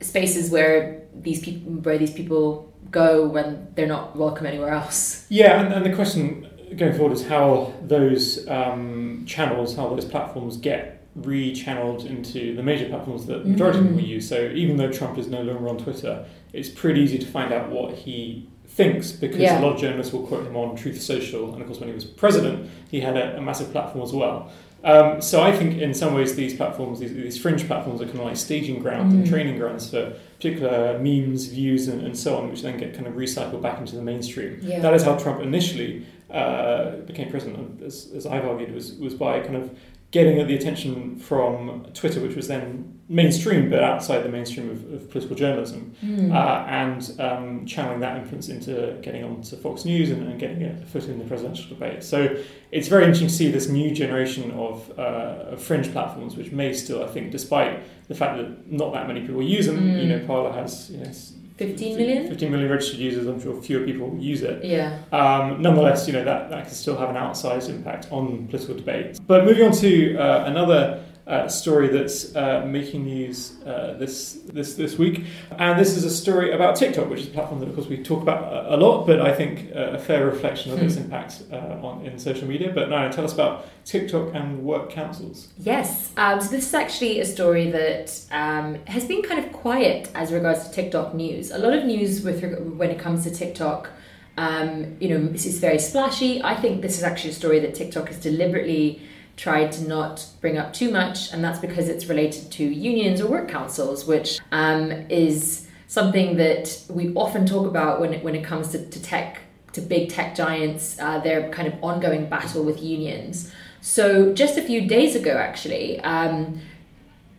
spaces 0.00 0.50
where 0.50 1.02
these 1.14 1.41
people 1.41 1.73
where 1.73 1.99
these 1.99 2.12
people 2.12 2.66
go 2.90 3.26
when 3.26 3.69
they're 3.75 3.87
not 3.87 4.16
welcome 4.16 4.47
anywhere 4.47 4.71
else. 4.71 5.26
Yeah, 5.28 5.61
and, 5.61 5.73
and 5.73 5.85
the 5.85 5.95
question 5.95 6.49
going 6.76 6.95
forward 6.95 7.12
is 7.12 7.26
how 7.26 7.73
those 7.83 8.47
um, 8.49 9.25
channels, 9.26 9.76
how 9.76 9.88
those 9.88 10.05
platforms 10.05 10.57
get 10.57 10.97
re-channeled 11.14 12.05
into 12.05 12.55
the 12.55 12.62
major 12.62 12.88
platforms 12.88 13.25
that 13.26 13.43
the 13.43 13.49
majority 13.49 13.78
mm-hmm. 13.78 13.88
of 13.88 13.95
people 13.95 14.11
use. 14.11 14.28
So 14.28 14.50
even 14.55 14.76
though 14.76 14.93
Trump 14.93 15.16
is 15.16 15.28
no 15.28 15.43
longer 15.43 15.69
on 15.69 15.78
Twitter, 15.78 16.26
it's 16.52 16.69
pretty 16.69 17.00
easy 17.00 17.19
to 17.19 17.26
find 17.26 17.52
out 17.52 17.71
what 17.71 17.95
he 17.95 18.49
thinks 18.66 19.12
because 19.12 19.38
yeah. 19.38 19.59
a 19.59 19.62
lot 19.62 19.75
of 19.75 19.81
journalists 19.81 20.12
will 20.12 20.26
quote 20.26 20.47
him 20.47 20.57
on 20.57 20.76
Truth 20.76 21.00
Social, 21.00 21.52
and 21.52 21.62
of 21.62 21.66
course 21.66 21.81
when 21.81 21.88
he 21.88 21.95
was 21.95 22.05
president, 22.05 22.71
he 22.90 23.00
had 23.00 23.16
a, 23.16 23.38
a 23.38 23.40
massive 23.40 23.73
platform 23.73 24.05
as 24.05 24.12
well. 24.12 24.50
Um, 24.85 25.21
so 25.21 25.43
I 25.43 25.57
think 25.57 25.78
in 25.78 25.95
some 25.95 26.14
ways 26.14 26.37
these 26.37 26.55
platforms, 26.55 27.00
these, 27.00 27.12
these 27.12 27.40
fringe 27.40 27.66
platforms, 27.66 28.00
are 28.00 28.05
kind 28.05 28.19
of 28.19 28.26
like 28.26 28.37
staging 28.37 28.81
ground 28.81 29.12
mm. 29.12 29.16
and 29.16 29.26
training 29.26 29.59
grounds 29.59 29.90
for 29.90 30.14
particular 30.37 30.99
memes, 30.99 31.47
views, 31.47 31.88
and, 31.88 32.02
and, 32.02 32.16
so 32.16 32.37
on, 32.37 32.50
which 32.50 32.62
then 32.62 32.76
get 32.76 32.95
kind 32.95 33.07
of 33.07 33.14
recycled 33.14 33.62
back 33.62 33.78
into 33.78 33.97
the 33.97 34.02
mainstream. 34.02 34.59
Yeah. 34.62 34.81
That 34.81 34.95
is 34.95 35.02
how 35.02 35.16
Trump 35.16 35.40
initially 35.40 36.07
uh, 36.31 36.97
became 37.07 37.31
president, 37.31 37.83
as, 37.83 38.12
as 38.14 38.26
I've 38.26 38.45
argued, 38.45 38.75
was 38.75 38.93
was 38.95 39.14
by 39.14 39.40
kind 39.40 39.57
of 39.57 39.71
getting 40.17 40.47
the 40.47 40.55
attention 40.55 41.19
from 41.19 41.87
Twitter, 41.93 42.21
which 42.21 42.35
was 42.35 42.49
then 42.49 42.99
mainstream 43.09 43.69
but 43.69 43.85
outside 43.85 44.21
the 44.21 44.29
mainstream 44.29 44.71
of, 44.71 44.93
of 44.95 45.11
political 45.11 45.37
journalism, 45.37 45.95
mm. 46.03 46.33
uh, 46.35 46.67
and 46.67 47.21
um, 47.21 47.67
channeling 47.67 48.01
that 48.01 48.17
influence 48.17 48.49
into 48.49 48.99
getting 49.03 49.23
onto 49.23 49.57
Fox 49.57 49.85
News 49.85 50.11
and, 50.11 50.27
and, 50.27 50.41
getting 50.41 50.65
a 50.65 50.75
foot 50.87 51.05
in 51.05 51.19
the 51.19 51.25
presidential 51.27 51.69
debate. 51.69 52.03
So 52.03 52.35
it's 52.73 52.89
very 52.89 53.05
interesting 53.05 53.29
to 53.29 53.35
see 53.35 53.51
this 53.51 53.69
new 53.69 53.91
generation 53.95 54.51
of, 54.53 54.91
uh, 54.99 55.53
of 55.53 55.63
fringe 55.63 55.93
platforms, 55.93 56.35
which 56.35 56.51
may 56.51 56.73
still, 56.73 57.05
I 57.05 57.09
think, 57.09 57.31
despite 57.31 57.85
the 58.09 58.15
fact 58.15 58.39
that 58.39 58.73
not 58.73 58.95
that 58.95 59.07
many 59.07 59.21
people 59.21 59.43
use 59.43 59.67
them, 59.67 59.79
mm. 59.79 60.03
you 60.03 60.09
know, 60.09 60.27
Parler 60.27 60.53
has 60.53 60.91
you 60.91 60.99
know, 60.99 61.13
15 61.57 61.97
million? 61.97 62.29
15 62.29 62.51
million 62.51 62.71
registered 62.71 62.99
users. 62.99 63.27
I'm 63.27 63.41
sure 63.41 63.61
fewer 63.63 63.85
people 63.85 64.17
use 64.19 64.43
it. 64.43 64.63
Yeah. 64.65 64.99
Um, 65.11 65.63
nonetheless, 65.63 66.07
you 66.07 66.13
know 66.13 66.25
that, 66.25 66.51
that 66.51 66.67
can 66.67 66.75
still 66.75 66.97
have 66.97 67.09
an 67.09 67.17
outsized 67.17 67.71
impact 67.71 68.09
on 68.11 68.47
political 68.49 68.75
debate. 68.75 69.19
But 69.27 69.45
moving 69.45 69.65
on 69.65 69.73
to 69.73 70.17
uh, 70.19 70.45
another 70.47 71.03
uh, 71.26 71.49
story 71.49 71.88
that's 71.88 72.37
uh, 72.37 72.64
making 72.66 73.04
news 73.04 73.54
uh, 73.66 73.95
this 73.99 74.35
this 74.52 74.75
this 74.75 74.97
week, 74.97 75.25
and 75.59 75.78
this 75.78 75.97
is 75.97 76.04
a 76.04 76.11
story 76.11 76.52
about 76.52 76.76
TikTok, 76.76 77.11
which 77.11 77.21
is 77.21 77.26
a 77.26 77.30
platform 77.30 77.59
that, 77.61 77.68
of 77.68 77.75
course, 77.75 77.88
we 77.88 78.00
talk 78.02 78.23
about 78.23 78.73
a 78.73 78.76
lot, 78.76 79.06
but 79.06 79.21
I 79.21 79.35
think 79.35 79.71
uh, 79.75 79.97
a 79.97 79.99
fair 79.99 80.25
reflection 80.26 80.73
of 80.73 80.80
its 80.83 80.95
Hmm. 80.95 81.02
impact 81.04 81.42
uh, 81.52 81.87
on 81.87 82.06
in 82.06 82.18
social 82.18 82.47
media. 82.47 82.71
But 82.73 82.90
Naya, 82.90 83.11
tell 83.12 83.25
us 83.25 83.35
about 83.35 83.66
TikTok 83.85 84.35
and 84.35 84.62
work 84.62 84.90
councils. 84.90 85.49
Yes, 85.59 86.12
um, 86.16 86.40
so 86.40 86.49
this 86.49 86.66
is 86.68 86.75
actually 86.75 87.18
a 87.21 87.25
story 87.25 87.71
that 87.73 88.06
um, 88.30 88.76
has 88.87 89.04
been 89.04 89.23
kind 89.23 89.45
of 89.45 89.52
quiet 89.52 90.09
as 90.14 90.33
regards 90.33 90.68
to 90.68 90.71
TikTok 90.73 91.12
news. 91.14 91.50
A 91.50 91.59
lot 91.59 91.73
of 91.73 91.85
news 91.85 92.23
with 92.23 92.40
reg- 92.42 92.61
when 92.78 92.90
it 92.90 93.00
comes 93.00 93.25
to 93.25 93.30
TikTok, 93.30 93.90
um, 94.38 94.97
you 95.00 95.09
know, 95.09 95.26
this 95.26 95.45
is 95.47 95.59
very 95.59 95.78
splashy. 95.78 96.40
I 96.45 96.54
think 96.54 96.83
this 96.83 96.97
is 96.99 97.02
actually 97.02 97.30
a 97.30 97.35
story 97.35 97.59
that 97.61 97.75
TikTok 97.75 98.06
has 98.09 98.18
deliberately 98.21 99.00
tried 99.37 99.71
to 99.73 99.87
not 99.87 100.26
bring 100.40 100.57
up 100.57 100.73
too 100.73 100.90
much, 100.90 101.33
and 101.33 101.45
that's 101.45 101.59
because 101.59 101.88
it's 101.88 102.07
related 102.07 102.50
to 102.52 102.64
unions 102.64 103.21
or 103.21 103.28
work 103.28 103.49
councils, 103.49 104.07
which 104.07 104.38
um, 104.50 104.90
is 105.11 105.69
something 105.88 106.37
that 106.37 106.83
we 106.88 107.12
often 107.14 107.47
talk 107.47 107.66
about 107.66 108.00
when 108.00 108.14
it, 108.14 108.25
when 108.25 108.35
it 108.35 108.45
comes 108.45 108.69
to, 108.69 108.85
to 108.90 109.02
tech, 109.02 109.40
to 109.73 109.81
big 109.81 110.11
tech 110.11 110.35
giants, 110.35 110.99
uh, 110.99 111.19
their 111.21 111.50
kind 111.50 111.69
of 111.69 111.75
ongoing 111.85 112.28
battle 112.28 112.64
with 112.64 112.83
unions. 112.83 113.52
So 113.81 114.33
just 114.35 114.59
a 114.59 114.62
few 114.62 114.88
days 114.88 115.14
ago, 115.14 115.37
actually, 115.37 116.00
um, 116.00 116.61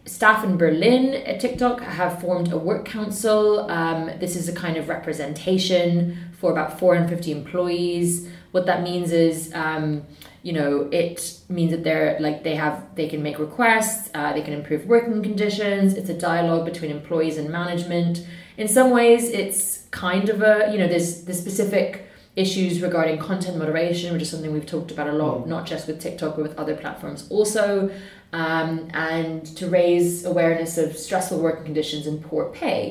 staff 0.05 0.43
in 0.43 0.55
Berlin 0.55 1.13
at 1.13 1.39
TikTok 1.39 1.81
have 1.81 2.21
formed 2.21 2.53
a 2.53 2.57
work 2.57 2.85
council. 2.85 3.69
Um, 3.69 4.11
this 4.19 4.35
is 4.35 4.47
a 4.47 4.53
kind 4.53 4.77
of 4.77 4.87
representation 4.87 6.17
for 6.39 6.51
about 6.51 6.79
450 6.79 7.31
employees. 7.31 8.29
What 8.51 8.65
that 8.67 8.81
means 8.83 9.11
is, 9.11 9.51
um, 9.53 10.05
you 10.47 10.53
know, 10.53 10.87
it 11.03 11.15
means 11.49 11.71
that 11.71 11.83
they're 11.83 12.17
like 12.25 12.37
they 12.47 12.55
have 12.55 12.75
they 12.95 13.07
can 13.13 13.21
make 13.27 13.37
requests, 13.37 14.09
uh, 14.17 14.31
they 14.35 14.41
can 14.47 14.53
improve 14.53 14.81
working 14.85 15.21
conditions. 15.21 15.87
It's 15.99 16.09
a 16.09 16.19
dialogue 16.31 16.63
between 16.71 16.89
employees 16.89 17.35
and 17.37 17.47
management. 17.61 18.25
In 18.55 18.67
some 18.77 18.89
ways, 18.99 19.23
it's 19.41 19.59
kind 19.91 20.29
of 20.33 20.37
a 20.41 20.55
you 20.71 20.77
know 20.79 20.87
there's 20.93 21.25
the 21.29 21.33
specific 21.33 21.89
issues 22.37 22.81
regarding 22.87 23.17
content 23.29 23.57
moderation, 23.57 24.13
which 24.13 24.21
is 24.21 24.29
something 24.29 24.53
we've 24.53 24.71
talked 24.75 24.91
about 24.95 25.07
a 25.09 25.17
lot, 25.23 25.35
Mm. 25.39 25.47
not 25.55 25.63
just 25.65 25.83
with 25.87 25.99
TikTok 25.99 26.31
but 26.35 26.43
with 26.47 26.57
other 26.57 26.75
platforms 26.83 27.25
also, 27.29 27.89
um, 28.31 28.87
and 28.93 29.45
to 29.59 29.67
raise 29.67 30.23
awareness 30.23 30.77
of 30.77 30.95
stressful 31.05 31.39
working 31.39 31.65
conditions 31.65 32.07
and 32.07 32.17
poor 32.29 32.45
pay. 32.61 32.81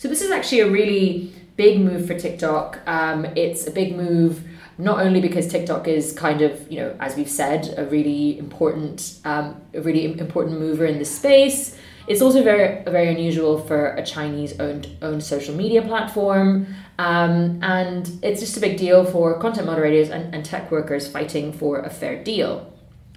So 0.00 0.08
this 0.08 0.20
is 0.26 0.30
actually 0.32 0.62
a 0.68 0.70
really 0.78 1.32
big 1.56 1.74
move 1.88 2.02
for 2.08 2.16
TikTok. 2.26 2.80
Um, 2.86 3.18
it's 3.36 3.62
a 3.68 3.70
big 3.80 3.90
move 4.04 4.42
not 4.78 5.00
only 5.00 5.20
because 5.20 5.48
TikTok 5.48 5.86
is 5.88 6.12
kind 6.12 6.42
of 6.42 6.70
you 6.70 6.80
know 6.80 6.96
as 7.00 7.16
we've 7.16 7.30
said 7.30 7.74
a 7.76 7.84
really 7.86 8.38
important 8.38 9.20
um, 9.24 9.60
a 9.72 9.80
really 9.80 10.04
important 10.04 10.58
mover 10.58 10.84
in 10.84 10.98
this 10.98 11.14
space. 11.14 11.76
It's 12.06 12.20
also 12.20 12.42
very 12.42 12.84
very 12.84 13.08
unusual 13.08 13.58
for 13.58 13.94
a 13.94 14.04
Chinese 14.04 14.58
owned 14.60 14.88
owned 15.02 15.22
social 15.22 15.54
media 15.54 15.82
platform. 15.82 16.66
Um, 16.98 17.58
and 17.62 18.08
it's 18.22 18.40
just 18.40 18.56
a 18.56 18.60
big 18.60 18.76
deal 18.76 19.04
for 19.04 19.38
content 19.40 19.66
moderators 19.66 20.10
and, 20.10 20.34
and 20.34 20.44
tech 20.44 20.70
workers 20.70 21.08
fighting 21.08 21.52
for 21.52 21.80
a 21.80 21.90
fair 21.90 22.22
deal. 22.22 22.72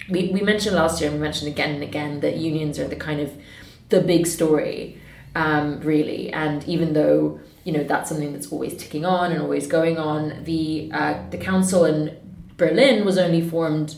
We, 0.10 0.30
we 0.30 0.42
mentioned 0.42 0.76
last 0.76 1.00
year 1.00 1.10
and 1.12 1.20
we 1.20 1.24
mentioned 1.24 1.52
again 1.52 1.76
and 1.76 1.84
again 1.84 2.22
that 2.22 2.38
unions 2.38 2.80
are 2.80 2.88
the 2.88 2.96
kind 2.96 3.20
of 3.20 3.32
the 3.90 4.02
big 4.02 4.26
story, 4.26 5.00
um, 5.36 5.80
really. 5.82 6.32
And 6.34 6.64
even 6.68 6.94
though 6.94 7.40
you 7.68 7.74
know 7.74 7.84
that's 7.84 8.10
something 8.10 8.32
that's 8.34 8.52
always 8.52 8.76
ticking 8.78 9.06
on 9.06 9.32
and 9.32 9.42
always 9.42 9.68
going 9.68 9.98
on, 9.98 10.44
the 10.46 10.90
uh, 10.94 11.16
the 11.30 11.38
council 11.38 11.86
in 11.86 12.18
Berlin 12.56 13.06
was 13.06 13.18
only 13.18 13.42
formed 13.42 13.90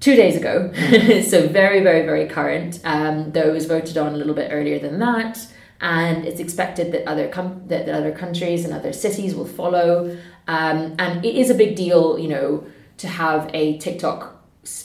two 0.00 0.16
days 0.16 0.36
ago, 0.36 0.72
so 1.32 1.46
very 1.48 1.80
very 1.88 2.02
very 2.10 2.26
current. 2.26 2.80
Um, 2.84 3.32
though 3.32 3.48
it 3.50 3.52
was 3.52 3.66
voted 3.66 3.98
on 3.98 4.14
a 4.14 4.16
little 4.16 4.34
bit 4.34 4.48
earlier 4.50 4.78
than 4.78 4.98
that 5.00 5.46
and 5.80 6.24
it's 6.24 6.40
expected 6.40 6.92
that 6.92 7.08
other 7.08 7.28
com- 7.28 7.62
that, 7.66 7.86
that 7.86 7.94
other 7.94 8.12
countries 8.12 8.64
and 8.64 8.74
other 8.74 8.92
cities 8.92 9.34
will 9.34 9.46
follow. 9.46 10.16
Um, 10.48 10.96
and 10.98 11.24
it 11.24 11.36
is 11.36 11.50
a 11.50 11.54
big 11.54 11.76
deal, 11.76 12.18
you 12.18 12.28
know, 12.28 12.66
to 12.98 13.06
have 13.08 13.50
a 13.54 13.78
TikTok 13.78 14.37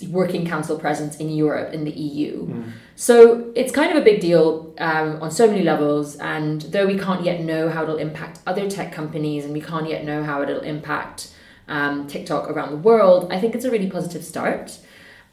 working 0.10 0.46
council 0.46 0.78
presence 0.78 1.18
in 1.18 1.30
Europe 1.30 1.74
in 1.74 1.84
the 1.84 1.92
EU. 1.92 2.64
So 2.96 3.52
it's 3.56 3.72
kind 3.72 3.92
of 3.92 3.98
a 3.98 4.06
big 4.06 4.22
deal 4.22 4.74
um, 4.78 5.22
on 5.22 5.32
so 5.32 5.48
many 5.48 5.64
levels. 5.64 6.16
And 6.18 6.62
though 6.62 6.86
we 6.86 6.98
can't 6.98 7.24
yet 7.24 7.42
know 7.42 7.70
how 7.70 7.84
it'll 7.84 7.98
impact 7.98 8.40
other 8.46 8.70
tech 8.70 8.92
companies, 8.92 9.46
and 9.46 9.54
we 9.54 9.62
can't 9.62 9.90
yet 9.90 10.04
know 10.04 10.24
how 10.24 10.42
it'll 10.42 10.62
impact 10.62 11.34
um, 11.68 12.08
TikTok 12.08 12.50
around 12.50 12.72
the 12.72 12.78
world, 12.78 13.32
I 13.32 13.40
think 13.40 13.56
it's 13.56 13.66
a 13.66 13.72
really 13.72 13.90
positive 13.90 14.24
start. 14.24 14.80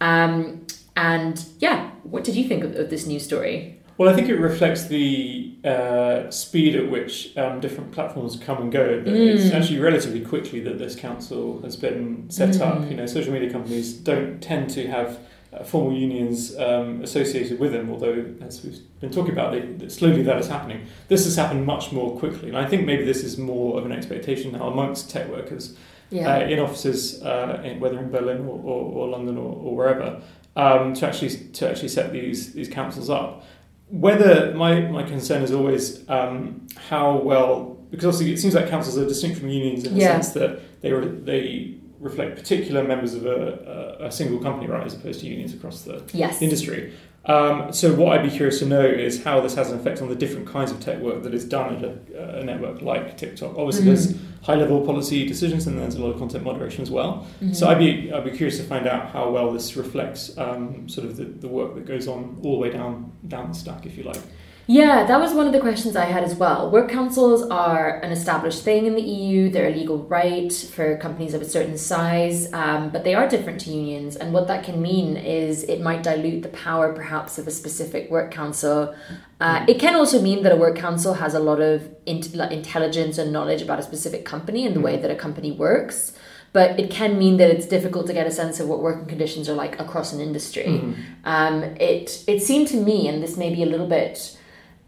Um, 0.01 0.67
and 0.97 1.45
yeah, 1.59 1.91
what 2.03 2.25
did 2.25 2.37
you 2.37 2.45
think 2.45 2.65
of, 2.65 2.77
of 2.77 2.91
this 2.91 3.07
news 3.07 3.25
story? 3.25 3.80
Well, 4.01 4.09
I 4.09 4.15
think 4.15 4.31
it 4.31 4.37
reflects 4.41 4.87
the 4.87 5.53
uh, 5.63 6.31
speed 6.31 6.75
at 6.75 6.91
which 6.91 7.37
um, 7.37 7.61
different 7.61 7.93
platforms 7.93 8.39
come 8.43 8.63
and 8.63 8.73
go. 8.73 8.99
That 8.99 9.13
It's 9.15 9.51
Mm. 9.51 9.53
actually 9.61 9.79
relatively 9.79 10.23
quickly 10.23 10.61
that 10.61 10.79
this 10.79 10.97
council 10.97 11.61
has 11.65 11.77
been 11.77 12.25
set 12.31 12.55
Mm. 12.55 12.61
up. 12.63 12.91
You 12.91 12.97
know, 12.97 13.05
social 13.05 13.31
media 13.35 13.51
companies 13.51 13.93
don't 13.93 14.41
tend 14.41 14.71
to 14.71 14.87
have 14.87 15.19
uh, 15.53 15.65
formal 15.65 15.93
unions 15.93 16.57
um, 16.59 17.03
associated 17.03 17.61
with 17.61 17.73
them, 17.73 17.91
although, 17.91 18.25
as 18.41 18.65
we've 18.65 18.79
been 19.03 19.11
talking 19.11 19.33
about, 19.33 19.53
they, 19.53 19.89
slowly 19.91 20.23
that 20.23 20.39
is 20.41 20.49
happening. 20.49 20.81
This 21.09 21.25
has 21.27 21.37
happened 21.37 21.67
much 21.67 21.93
more 21.93 22.17
quickly, 22.19 22.49
and 22.49 22.57
I 22.57 22.65
think 22.65 22.87
maybe 22.87 23.05
this 23.05 23.23
is 23.23 23.37
more 23.37 23.77
of 23.79 23.85
an 23.85 23.93
expectation 23.93 24.53
now 24.53 24.67
amongst 24.69 25.11
tech 25.11 25.29
workers 25.29 25.77
Yeah. 26.11 26.37
uh, 26.39 26.49
in 26.53 26.59
offices, 26.59 27.23
uh, 27.23 27.61
in, 27.67 27.81
whether 27.81 27.99
in 27.99 28.11
Berlin 28.11 28.39
or, 28.49 28.59
or, 28.65 28.81
or 28.97 29.09
London 29.09 29.37
or, 29.37 29.53
or 29.65 29.77
wherever, 29.77 30.23
um, 30.57 30.95
to 30.95 31.07
actually 31.07 31.31
to 31.53 31.69
actually 31.69 31.89
set 31.89 32.13
these 32.13 32.55
these 32.55 32.69
councils 32.71 33.11
up. 33.11 33.45
Whether 33.91 34.55
my, 34.55 34.81
my 34.83 35.03
concern 35.03 35.43
is 35.43 35.53
always 35.53 36.09
um, 36.09 36.67
how 36.89 37.17
well 37.19 37.81
because 37.91 38.05
obviously 38.07 38.33
it 38.33 38.39
seems 38.39 38.55
like 38.55 38.69
councils 38.69 38.97
are 38.97 39.07
distinct 39.07 39.39
from 39.39 39.49
unions 39.49 39.85
in 39.85 39.95
the 39.95 40.01
Yeah. 40.01 40.13
sense 40.21 40.31
that 40.35 40.81
they 40.81 40.93
re- 40.93 41.07
they 41.07 41.75
reflect 41.99 42.37
particular 42.37 42.83
members 42.85 43.15
of 43.15 43.27
a, 43.27 43.99
a, 44.01 44.07
a 44.07 44.13
single 44.13 44.39
company, 44.39 44.67
right, 44.67 44.87
as 44.87 44.95
opposed 44.95 45.21
to 45.21 45.27
unions 45.27 45.53
across 45.53 45.83
the 45.83 46.03
yes. 46.13 46.41
industry. 46.41 46.93
Um, 47.27 47.71
so 47.73 47.95
what 47.95 48.19
I'd 48.19 48.25
be 48.29 48.35
curious 48.35 48.61
to 48.61 48.67
know 48.67 48.85
is 48.85 49.23
how 49.23 49.41
this 49.41 49.55
has 49.55 49.71
an 49.71 49.79
effect 49.79 50.01
on 50.01 50.09
the 50.09 50.15
different 50.15 50.47
kinds 50.49 50.71
of 50.71 50.81
tech 50.81 50.99
work 51.01 51.23
that 51.23 51.35
is 51.35 51.45
done 51.45 51.77
at 51.77 51.85
a, 51.85 52.39
a 52.41 52.45
network 52.45 52.81
like 52.81 53.19
TikTok. 53.19 53.57
Obviously, 53.59 53.85
there's 53.85 54.15
high 54.43 54.55
level 54.55 54.81
policy 54.87 55.27
decisions 55.27 55.67
and 55.67 55.79
there's 55.79 55.97
a 55.97 56.01
lot 56.03 56.13
of 56.13 56.19
content 56.19 56.45
moderation 56.45 56.81
as 56.83 56.91
well. 56.91 57.27
Mhm. 57.43 57.55
So 57.55 57.69
I'd 57.69 57.79
be 57.79 58.11
I'd 58.11 58.25
be 58.25 58.31
curious 58.31 58.57
to 58.57 58.65
find 58.65 58.87
out 58.87 59.11
how 59.11 59.31
well 59.31 59.53
this 59.53 59.77
reflects 59.77 60.37
um, 60.39 60.89
sort 60.89 61.07
of 61.07 61.19
the, 61.19 61.25
the 61.25 61.49
work 61.49 61.75
that 61.75 61.85
goes 61.85 62.09
on 62.09 62.39
all 62.43 62.53
the 62.53 62.59
way 62.59 62.71
down 62.71 63.13
down 63.29 63.49
the 63.49 63.55
stack, 63.55 63.85
if 63.85 63.99
you 63.99 64.05
like. 64.05 64.21
Yeah, 64.67 65.05
that 65.05 65.19
was 65.19 65.35
one 65.35 65.47
of 65.47 65.53
the 65.53 65.61
questions 65.61 65.97
I 65.97 66.05
had 66.05 66.23
as 66.23 66.35
well. 66.35 66.71
Work 66.71 66.91
councils 66.91 67.43
are 67.51 67.99
an 68.01 68.13
established 68.13 68.63
thing 68.63 68.87
in 68.87 68.95
the 68.95 69.03
EU. 69.03 69.51
They're 69.51 69.69
a 69.69 69.75
legal 69.75 69.99
right 70.05 70.53
for 70.53 70.97
companies 70.99 71.35
of 71.35 71.43
a 71.43 71.45
certain 71.45 71.77
size, 71.77 72.53
um, 72.53 72.91
but 72.91 73.03
they 73.03 73.15
are 73.15 73.29
different 73.29 73.61
to 73.63 73.71
unions. 73.71 74.15
And 74.15 74.33
what 74.33 74.47
that 74.47 74.63
can 74.65 74.81
mean 74.81 75.17
is 75.17 75.65
it 75.65 75.81
might 75.81 76.05
dilute 76.05 76.43
the 76.43 76.51
power, 76.51 76.93
perhaps, 76.93 77.37
of 77.39 77.49
a 77.49 77.51
specific 77.51 78.11
work 78.11 78.31
council. 78.31 78.95
Uh, 79.41 79.65
it 79.67 79.81
can 79.81 79.97
also 79.97 80.23
mean 80.23 80.43
that 80.45 80.53
a 80.53 80.57
work 80.57 80.77
council 80.77 81.15
has 81.15 81.35
a 81.35 81.41
lot 81.41 81.61
of 81.61 81.89
int- 82.07 82.35
intelligence 82.35 83.19
and 83.19 83.33
knowledge 83.33 83.63
about 83.63 83.81
a 83.81 83.83
specific 83.83 84.25
company 84.25 84.67
and 84.67 84.77
the 84.77 84.81
way 84.81 84.97
that 84.97 85.11
a 85.11 85.17
company 85.17 85.51
works. 85.51 86.13
But 86.53 86.79
it 86.79 86.91
can 86.91 87.19
mean 87.19 87.37
that 87.37 87.51
it's 87.51 87.67
difficult 87.67 88.07
to 88.09 88.13
get 88.13 88.27
a 88.27 88.31
sense 88.31 88.59
of 88.61 88.69
what 88.69 88.81
working 88.81 89.07
conditions 89.07 89.49
are 89.49 89.55
like 89.55 89.81
across 89.81 90.13
an 90.13 90.21
industry. 90.21 90.65
Mm-hmm. 90.65 91.03
Um, 91.25 91.63
it 91.81 92.25
it 92.27 92.41
seemed 92.43 92.67
to 92.69 92.77
me, 92.77 93.07
and 93.07 93.23
this 93.23 93.37
may 93.37 93.55
be 93.55 93.63
a 93.63 93.67
little 93.67 93.87
bit 93.87 94.37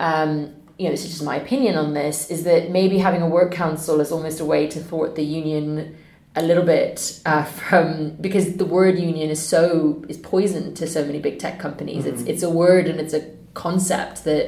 um, 0.02 0.52
you 0.78 0.84
know, 0.86 0.90
this 0.90 1.04
is 1.04 1.10
just 1.12 1.24
my 1.24 1.36
opinion 1.36 1.76
on 1.76 1.94
this, 1.94 2.30
is 2.30 2.42
that 2.44 2.70
maybe 2.70 2.98
having 2.98 3.22
a 3.22 3.28
work 3.28 3.52
council 3.52 4.00
is 4.00 4.10
almost 4.10 4.40
a 4.40 4.44
way 4.44 4.66
to 4.66 4.80
thwart 4.80 5.14
the 5.14 5.24
union 5.24 5.96
a 6.34 6.42
little 6.42 6.64
bit 6.64 7.20
uh, 7.26 7.44
from 7.44 8.16
because 8.20 8.56
the 8.56 8.64
word 8.64 8.98
union 8.98 9.28
is 9.30 9.40
so 9.54 10.02
is 10.08 10.16
poison 10.16 10.74
to 10.74 10.86
so 10.86 11.04
many 11.04 11.20
big 11.20 11.38
tech 11.38 11.58
companies. 11.58 12.04
It's 12.06 12.22
Mhm. 12.22 12.28
it's 12.30 12.42
a 12.42 12.50
word 12.50 12.84
and 12.88 12.98
it's 12.98 13.14
a 13.14 13.22
concept 13.54 14.24
that 14.24 14.44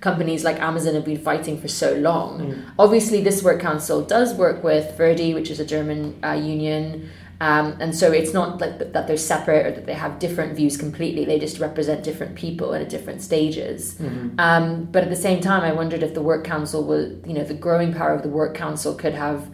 companies 0.00 0.42
like 0.44 0.60
Amazon 0.60 0.94
have 0.94 1.04
been 1.04 1.22
fighting 1.30 1.56
for 1.62 1.68
so 1.68 1.94
long. 1.94 2.30
Mm. 2.40 2.54
Obviously, 2.78 3.20
this 3.22 3.42
work 3.42 3.60
council 3.60 4.02
does 4.02 4.34
work 4.34 4.62
with 4.62 4.96
Verdi, 4.98 5.32
which 5.32 5.50
is 5.50 5.58
a 5.60 5.64
German 5.64 6.00
uh, 6.24 6.32
union. 6.54 7.08
Um, 7.40 7.76
and 7.78 7.94
so 7.94 8.10
it's 8.10 8.34
not 8.34 8.60
like 8.60 8.92
that- 8.92 9.06
they're 9.06 9.16
separate 9.16 9.66
or 9.66 9.70
that 9.70 9.86
they 9.86 9.94
have 9.94 10.18
different 10.18 10.54
views 10.56 10.76
completely. 10.76 11.24
They 11.24 11.38
just 11.38 11.60
represent 11.60 12.02
different 12.02 12.34
people 12.34 12.74
at 12.74 12.88
different 12.88 13.22
stages. 13.22 13.94
Mhm. 14.00 14.32
Um, 14.38 14.88
but 14.90 15.04
at 15.04 15.10
the 15.10 15.16
same 15.16 15.40
time, 15.40 15.62
I 15.62 15.72
wondered 15.72 16.02
if 16.02 16.14
the 16.14 16.22
work 16.22 16.44
council 16.44 16.82
was, 16.82 17.12
you 17.26 17.34
know, 17.34 17.44
the 17.44 17.54
growing 17.54 17.94
power 17.94 18.12
of 18.12 18.22
the 18.22 18.28
work 18.28 18.54
council 18.54 18.94
could 18.94 19.14
have 19.14 19.48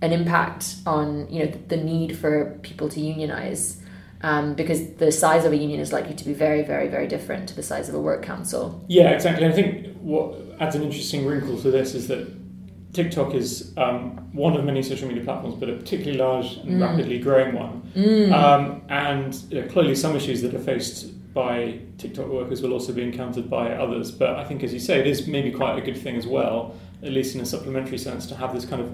an 0.00 0.12
impact 0.12 0.76
on, 0.86 1.26
you 1.28 1.44
know, 1.44 1.50
the, 1.50 1.76
the 1.76 1.82
need 1.82 2.16
for 2.16 2.58
people 2.62 2.88
to 2.88 3.00
unionize. 3.00 3.76
Um, 4.20 4.54
because 4.54 4.94
the 4.94 5.12
size 5.12 5.44
of 5.44 5.52
a 5.52 5.56
union 5.56 5.78
is 5.78 5.92
likely 5.92 6.14
to 6.14 6.24
be 6.24 6.32
very, 6.32 6.62
very, 6.62 6.88
very 6.88 7.06
different 7.06 7.48
to 7.50 7.54
the 7.54 7.62
size 7.62 7.88
of 7.88 7.94
a 7.94 8.00
work 8.00 8.22
council. 8.22 8.84
Yeah, 8.88 9.10
exactly. 9.10 9.46
I 9.46 9.52
think 9.52 9.96
what 10.00 10.34
adds 10.58 10.74
an 10.74 10.82
interesting 10.82 11.24
wrinkle 11.24 11.56
to 11.58 11.70
this 11.70 11.94
is 11.94 12.08
that 12.08 12.26
TikTok 12.98 13.32
is 13.32 13.72
um, 13.76 14.16
one 14.32 14.56
of 14.56 14.64
many 14.64 14.82
social 14.82 15.06
media 15.06 15.22
platforms, 15.22 15.54
but 15.60 15.68
a 15.68 15.74
particularly 15.74 16.18
large 16.18 16.56
and 16.56 16.70
Mm. 16.70 16.80
rapidly 16.86 17.18
growing 17.20 17.54
one. 17.54 17.74
Mm. 17.94 18.32
Um, 18.32 18.82
and 18.88 19.30
you 19.50 19.60
know, 19.60 19.66
clearly, 19.68 19.94
some 19.94 20.16
issues 20.16 20.42
that 20.42 20.52
are 20.52 20.64
faced 20.72 20.98
by 21.32 21.78
TikTok 21.98 22.26
workers 22.28 22.60
will 22.60 22.72
also 22.72 22.92
be 22.92 23.02
encountered 23.02 23.48
by 23.48 23.66
others. 23.84 24.10
But 24.10 24.30
I 24.30 24.42
think, 24.48 24.64
as 24.64 24.72
you 24.72 24.80
say, 24.80 24.98
it 24.98 25.06
is 25.06 25.28
maybe 25.28 25.52
quite 25.52 25.78
a 25.78 25.80
good 25.80 25.96
thing 26.04 26.16
as 26.16 26.26
well, 26.26 26.74
at 27.04 27.12
least 27.12 27.36
in 27.36 27.40
a 27.40 27.46
supplementary 27.46 27.98
sense, 27.98 28.26
to 28.30 28.34
have 28.34 28.52
this 28.52 28.64
kind 28.64 28.82
of 28.82 28.88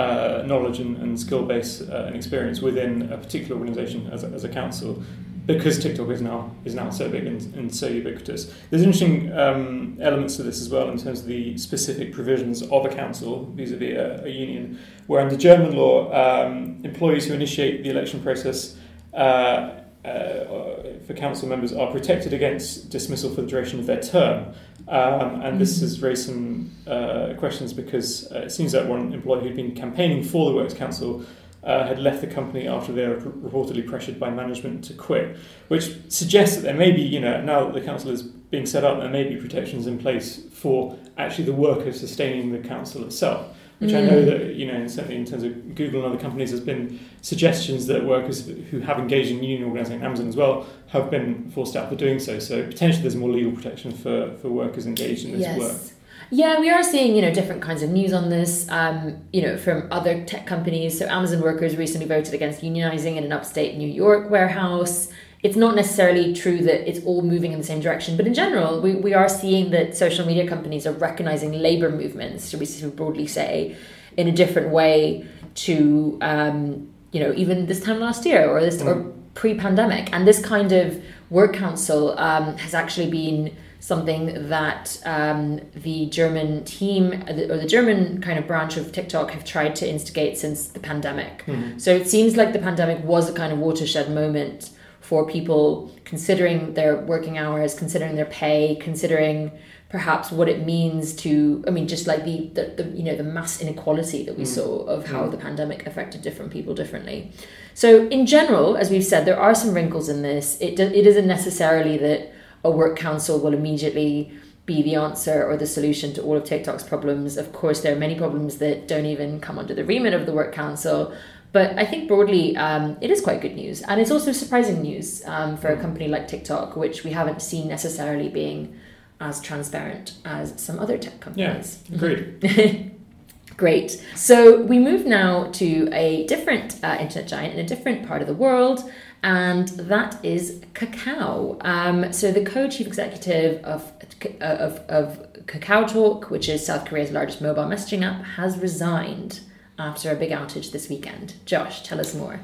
uh, 0.00 0.44
knowledge 0.46 0.78
and, 0.78 0.96
and 1.02 1.18
skill 1.18 1.42
base 1.42 1.72
uh, 1.80 2.04
and 2.06 2.14
experience 2.14 2.60
within 2.62 3.10
a 3.10 3.18
particular 3.18 3.54
organisation 3.60 4.00
as 4.12 4.22
as 4.22 4.44
a 4.44 4.48
council 4.48 5.02
because 5.46 5.78
TikTok 5.78 6.08
is 6.10 6.20
now 6.20 6.50
is 6.64 6.74
now 6.74 6.90
so 6.90 7.08
big 7.08 7.26
and, 7.26 7.42
and 7.54 7.74
so 7.74 7.86
ubiquitous. 7.86 8.52
There's 8.70 8.82
interesting 8.82 9.32
um, 9.32 9.98
elements 10.00 10.36
to 10.36 10.42
this 10.42 10.60
as 10.60 10.68
well 10.68 10.90
in 10.90 10.98
terms 10.98 11.20
of 11.20 11.26
the 11.26 11.56
specific 11.58 12.12
provisions 12.12 12.62
of 12.62 12.84
a 12.84 12.88
council 12.88 13.46
vis-a-vis 13.54 13.96
a, 13.96 14.22
a 14.24 14.28
union, 14.28 14.78
where 15.06 15.20
under 15.20 15.36
German 15.36 15.76
law, 15.76 16.12
um, 16.12 16.80
employees 16.84 17.26
who 17.26 17.34
initiate 17.34 17.82
the 17.82 17.90
election 17.90 18.22
process 18.22 18.76
uh, 19.14 19.80
uh, 20.04 20.98
for 21.06 21.14
council 21.14 21.48
members 21.48 21.72
are 21.72 21.90
protected 21.90 22.32
against 22.32 22.90
dismissal 22.90 23.28
for 23.34 23.42
the 23.42 23.46
duration 23.46 23.78
of 23.78 23.86
their 23.86 24.00
term. 24.00 24.54
Um, 24.88 25.42
and 25.42 25.60
this 25.60 25.80
has 25.80 26.00
raised 26.00 26.26
some 26.26 26.70
uh, 26.86 27.34
questions 27.36 27.72
because 27.72 28.30
uh, 28.32 28.40
it 28.40 28.50
seems 28.50 28.72
that 28.72 28.86
one 28.88 29.12
employee 29.12 29.42
who'd 29.42 29.56
been 29.56 29.74
campaigning 29.74 30.22
for 30.22 30.50
the 30.50 30.56
Works 30.56 30.74
Council 30.74 31.24
uh, 31.62 31.86
had 31.86 31.98
left 31.98 32.20
the 32.20 32.26
company 32.26 32.66
after 32.66 32.92
they 32.92 33.06
were 33.06 33.16
reportedly 33.16 33.86
pressured 33.86 34.18
by 34.18 34.30
management 34.30 34.84
to 34.84 34.94
quit, 34.94 35.36
which 35.68 35.90
suggests 36.08 36.56
that 36.56 36.62
there 36.62 36.74
may 36.74 36.90
be, 36.90 37.02
you 37.02 37.20
know, 37.20 37.40
now 37.42 37.64
that 37.64 37.74
the 37.74 37.80
council 37.80 38.10
is 38.10 38.22
being 38.22 38.66
set 38.66 38.84
up, 38.84 38.98
there 38.98 39.10
may 39.10 39.24
be 39.24 39.36
protections 39.36 39.86
in 39.86 39.98
place 39.98 40.42
for 40.52 40.98
actually 41.18 41.44
the 41.44 41.52
workers 41.52 42.00
sustaining 42.00 42.52
the 42.52 42.66
council 42.66 43.04
itself. 43.04 43.56
Which 43.78 43.92
mm. 43.92 43.98
I 43.98 44.00
know 44.02 44.22
mm. 44.22 44.26
that, 44.26 44.54
you 44.56 44.70
know, 44.70 44.86
certainly 44.88 45.16
in 45.16 45.24
terms 45.24 45.42
of 45.42 45.74
Google 45.74 46.04
and 46.04 46.12
other 46.12 46.20
companies, 46.20 46.50
there's 46.50 46.62
been 46.62 47.00
suggestions 47.22 47.86
that 47.86 48.04
workers 48.04 48.46
who 48.46 48.80
have 48.80 48.98
engaged 48.98 49.30
in 49.30 49.42
union 49.42 49.64
organising, 49.64 50.02
Amazon 50.02 50.28
as 50.28 50.36
well, 50.36 50.66
have 50.88 51.10
been 51.10 51.50
forced 51.50 51.76
out 51.76 51.88
for 51.88 51.94
doing 51.94 52.18
so. 52.18 52.38
So 52.38 52.62
potentially 52.66 53.02
there's 53.02 53.16
more 53.16 53.30
legal 53.30 53.52
protection 53.52 53.92
for, 53.92 54.36
for 54.36 54.50
workers 54.50 54.84
engaged 54.86 55.24
in 55.24 55.32
this 55.32 55.40
yes. 55.40 55.58
work. 55.58 55.89
Yeah, 56.32 56.60
we 56.60 56.70
are 56.70 56.82
seeing 56.84 57.16
you 57.16 57.22
know 57.22 57.34
different 57.34 57.60
kinds 57.60 57.82
of 57.82 57.90
news 57.90 58.12
on 58.12 58.30
this. 58.30 58.68
Um, 58.70 59.18
you 59.32 59.42
know, 59.42 59.56
from 59.56 59.88
other 59.90 60.24
tech 60.24 60.46
companies. 60.46 60.98
So 60.98 61.06
Amazon 61.06 61.40
workers 61.40 61.76
recently 61.76 62.06
voted 62.06 62.34
against 62.34 62.62
unionizing 62.62 63.16
in 63.16 63.24
an 63.24 63.32
upstate 63.32 63.76
New 63.76 63.88
York 63.88 64.30
warehouse. 64.30 65.08
It's 65.42 65.56
not 65.56 65.74
necessarily 65.74 66.34
true 66.34 66.58
that 66.58 66.88
it's 66.88 67.04
all 67.04 67.22
moving 67.22 67.52
in 67.52 67.58
the 67.58 67.64
same 67.64 67.80
direction, 67.80 68.16
but 68.16 68.26
in 68.26 68.34
general, 68.34 68.82
we, 68.82 68.94
we 68.94 69.14
are 69.14 69.28
seeing 69.28 69.70
that 69.70 69.96
social 69.96 70.26
media 70.26 70.46
companies 70.46 70.86
are 70.86 70.92
recognizing 70.92 71.52
labor 71.52 71.88
movements, 71.88 72.50
should 72.50 72.60
we 72.60 72.90
broadly 72.90 73.26
say, 73.26 73.74
in 74.18 74.28
a 74.28 74.32
different 74.32 74.68
way 74.68 75.26
to 75.54 76.18
um, 76.20 76.92
you 77.10 77.20
know 77.20 77.32
even 77.34 77.66
this 77.66 77.80
time 77.80 77.98
last 77.98 78.24
year 78.24 78.48
or 78.48 78.60
this 78.60 78.80
mm. 78.80 78.86
or 78.86 79.12
pre-pandemic. 79.34 80.12
And 80.12 80.28
this 80.28 80.44
kind 80.44 80.70
of 80.70 81.02
work 81.30 81.54
council 81.54 82.18
um, 82.18 82.56
has 82.58 82.74
actually 82.74 83.10
been 83.10 83.56
something 83.80 84.48
that 84.50 85.00
um, 85.06 85.60
the 85.74 86.06
German 86.06 86.64
team 86.64 87.24
or 87.26 87.56
the 87.56 87.66
German 87.66 88.20
kind 88.20 88.38
of 88.38 88.46
branch 88.46 88.76
of 88.76 88.92
TikTok 88.92 89.30
have 89.30 89.44
tried 89.44 89.74
to 89.76 89.88
instigate 89.88 90.36
since 90.36 90.66
the 90.66 90.80
pandemic. 90.80 91.44
Mm-hmm. 91.46 91.78
So 91.78 91.90
it 91.90 92.06
seems 92.06 92.36
like 92.36 92.52
the 92.52 92.58
pandemic 92.58 93.02
was 93.02 93.28
a 93.28 93.32
kind 93.32 93.52
of 93.52 93.58
watershed 93.58 94.10
moment 94.10 94.70
for 95.00 95.26
people 95.26 95.90
considering 96.04 96.74
their 96.74 96.96
working 96.96 97.38
hours, 97.38 97.74
considering 97.74 98.16
their 98.16 98.26
pay, 98.26 98.76
considering 98.76 99.50
perhaps 99.88 100.30
what 100.30 100.48
it 100.48 100.64
means 100.64 101.14
to 101.16 101.64
I 101.66 101.70
mean 101.70 101.88
just 101.88 102.06
like 102.06 102.24
the, 102.24 102.48
the, 102.54 102.82
the 102.82 102.90
you 102.90 103.02
know 103.02 103.16
the 103.16 103.24
mass 103.24 103.60
inequality 103.60 104.24
that 104.24 104.36
we 104.36 104.44
mm. 104.44 104.46
saw 104.46 104.84
of 104.84 105.06
how 105.06 105.24
mm. 105.24 105.30
the 105.32 105.36
pandemic 105.36 105.86
affected 105.86 106.22
different 106.22 106.52
people 106.52 106.74
differently. 106.74 107.32
So 107.74 108.06
in 108.08 108.26
general, 108.26 108.76
as 108.76 108.90
we've 108.90 109.04
said, 109.04 109.24
there 109.24 109.40
are 109.40 109.54
some 109.54 109.74
wrinkles 109.74 110.08
in 110.10 110.20
this. 110.20 110.58
It 110.60 110.78
it 110.78 111.06
isn't 111.06 111.26
necessarily 111.26 111.96
that 111.96 112.32
a 112.64 112.70
work 112.70 112.98
council 112.98 113.38
will 113.38 113.54
immediately 113.54 114.32
be 114.66 114.82
the 114.82 114.94
answer 114.94 115.44
or 115.44 115.56
the 115.56 115.66
solution 115.66 116.12
to 116.14 116.22
all 116.22 116.36
of 116.36 116.44
TikTok's 116.44 116.84
problems. 116.84 117.36
Of 117.36 117.52
course, 117.52 117.80
there 117.80 117.94
are 117.94 117.98
many 117.98 118.14
problems 118.14 118.58
that 118.58 118.86
don't 118.86 119.06
even 119.06 119.40
come 119.40 119.58
under 119.58 119.74
the 119.74 119.84
remit 119.84 120.14
of 120.14 120.26
the 120.26 120.32
work 120.32 120.52
council. 120.52 121.12
But 121.52 121.76
I 121.76 121.84
think 121.84 122.06
broadly, 122.06 122.56
um, 122.56 122.96
it 123.00 123.10
is 123.10 123.20
quite 123.20 123.40
good 123.40 123.56
news. 123.56 123.82
And 123.82 124.00
it's 124.00 124.10
also 124.10 124.30
surprising 124.30 124.82
news 124.82 125.24
um, 125.26 125.56
for 125.56 125.68
a 125.68 125.80
company 125.80 126.06
like 126.06 126.28
TikTok, 126.28 126.76
which 126.76 127.02
we 127.02 127.10
haven't 127.10 127.42
seen 127.42 127.66
necessarily 127.66 128.28
being 128.28 128.78
as 129.20 129.40
transparent 129.40 130.14
as 130.24 130.54
some 130.60 130.78
other 130.78 130.96
tech 130.96 131.20
companies. 131.20 131.82
Yeah, 131.88 131.96
agreed. 131.96 132.92
Great. 133.56 134.02
So 134.14 134.62
we 134.62 134.78
move 134.78 135.04
now 135.04 135.50
to 135.52 135.90
a 135.92 136.26
different 136.26 136.82
uh, 136.82 136.96
internet 136.98 137.28
giant 137.28 137.54
in 137.54 137.60
a 137.60 137.68
different 137.68 138.06
part 138.06 138.22
of 138.22 138.28
the 138.28 138.34
world 138.34 138.90
and 139.22 139.68
that 139.68 140.24
is 140.24 140.60
Kakao. 140.74 141.64
Um, 141.64 142.12
so 142.12 142.32
the 142.32 142.44
co-chief 142.44 142.86
executive 142.86 143.62
of, 143.64 143.92
of, 144.40 144.78
of 144.88 145.32
Kakao 145.46 145.90
Talk, 145.90 146.30
which 146.30 146.48
is 146.48 146.64
South 146.64 146.86
Korea's 146.86 147.10
largest 147.10 147.40
mobile 147.40 147.64
messaging 147.64 148.02
app, 148.04 148.24
has 148.24 148.58
resigned 148.58 149.40
after 149.78 150.10
a 150.10 150.14
big 150.14 150.30
outage 150.30 150.72
this 150.72 150.88
weekend. 150.88 151.34
Josh, 151.44 151.82
tell 151.82 152.00
us 152.00 152.14
more. 152.14 152.40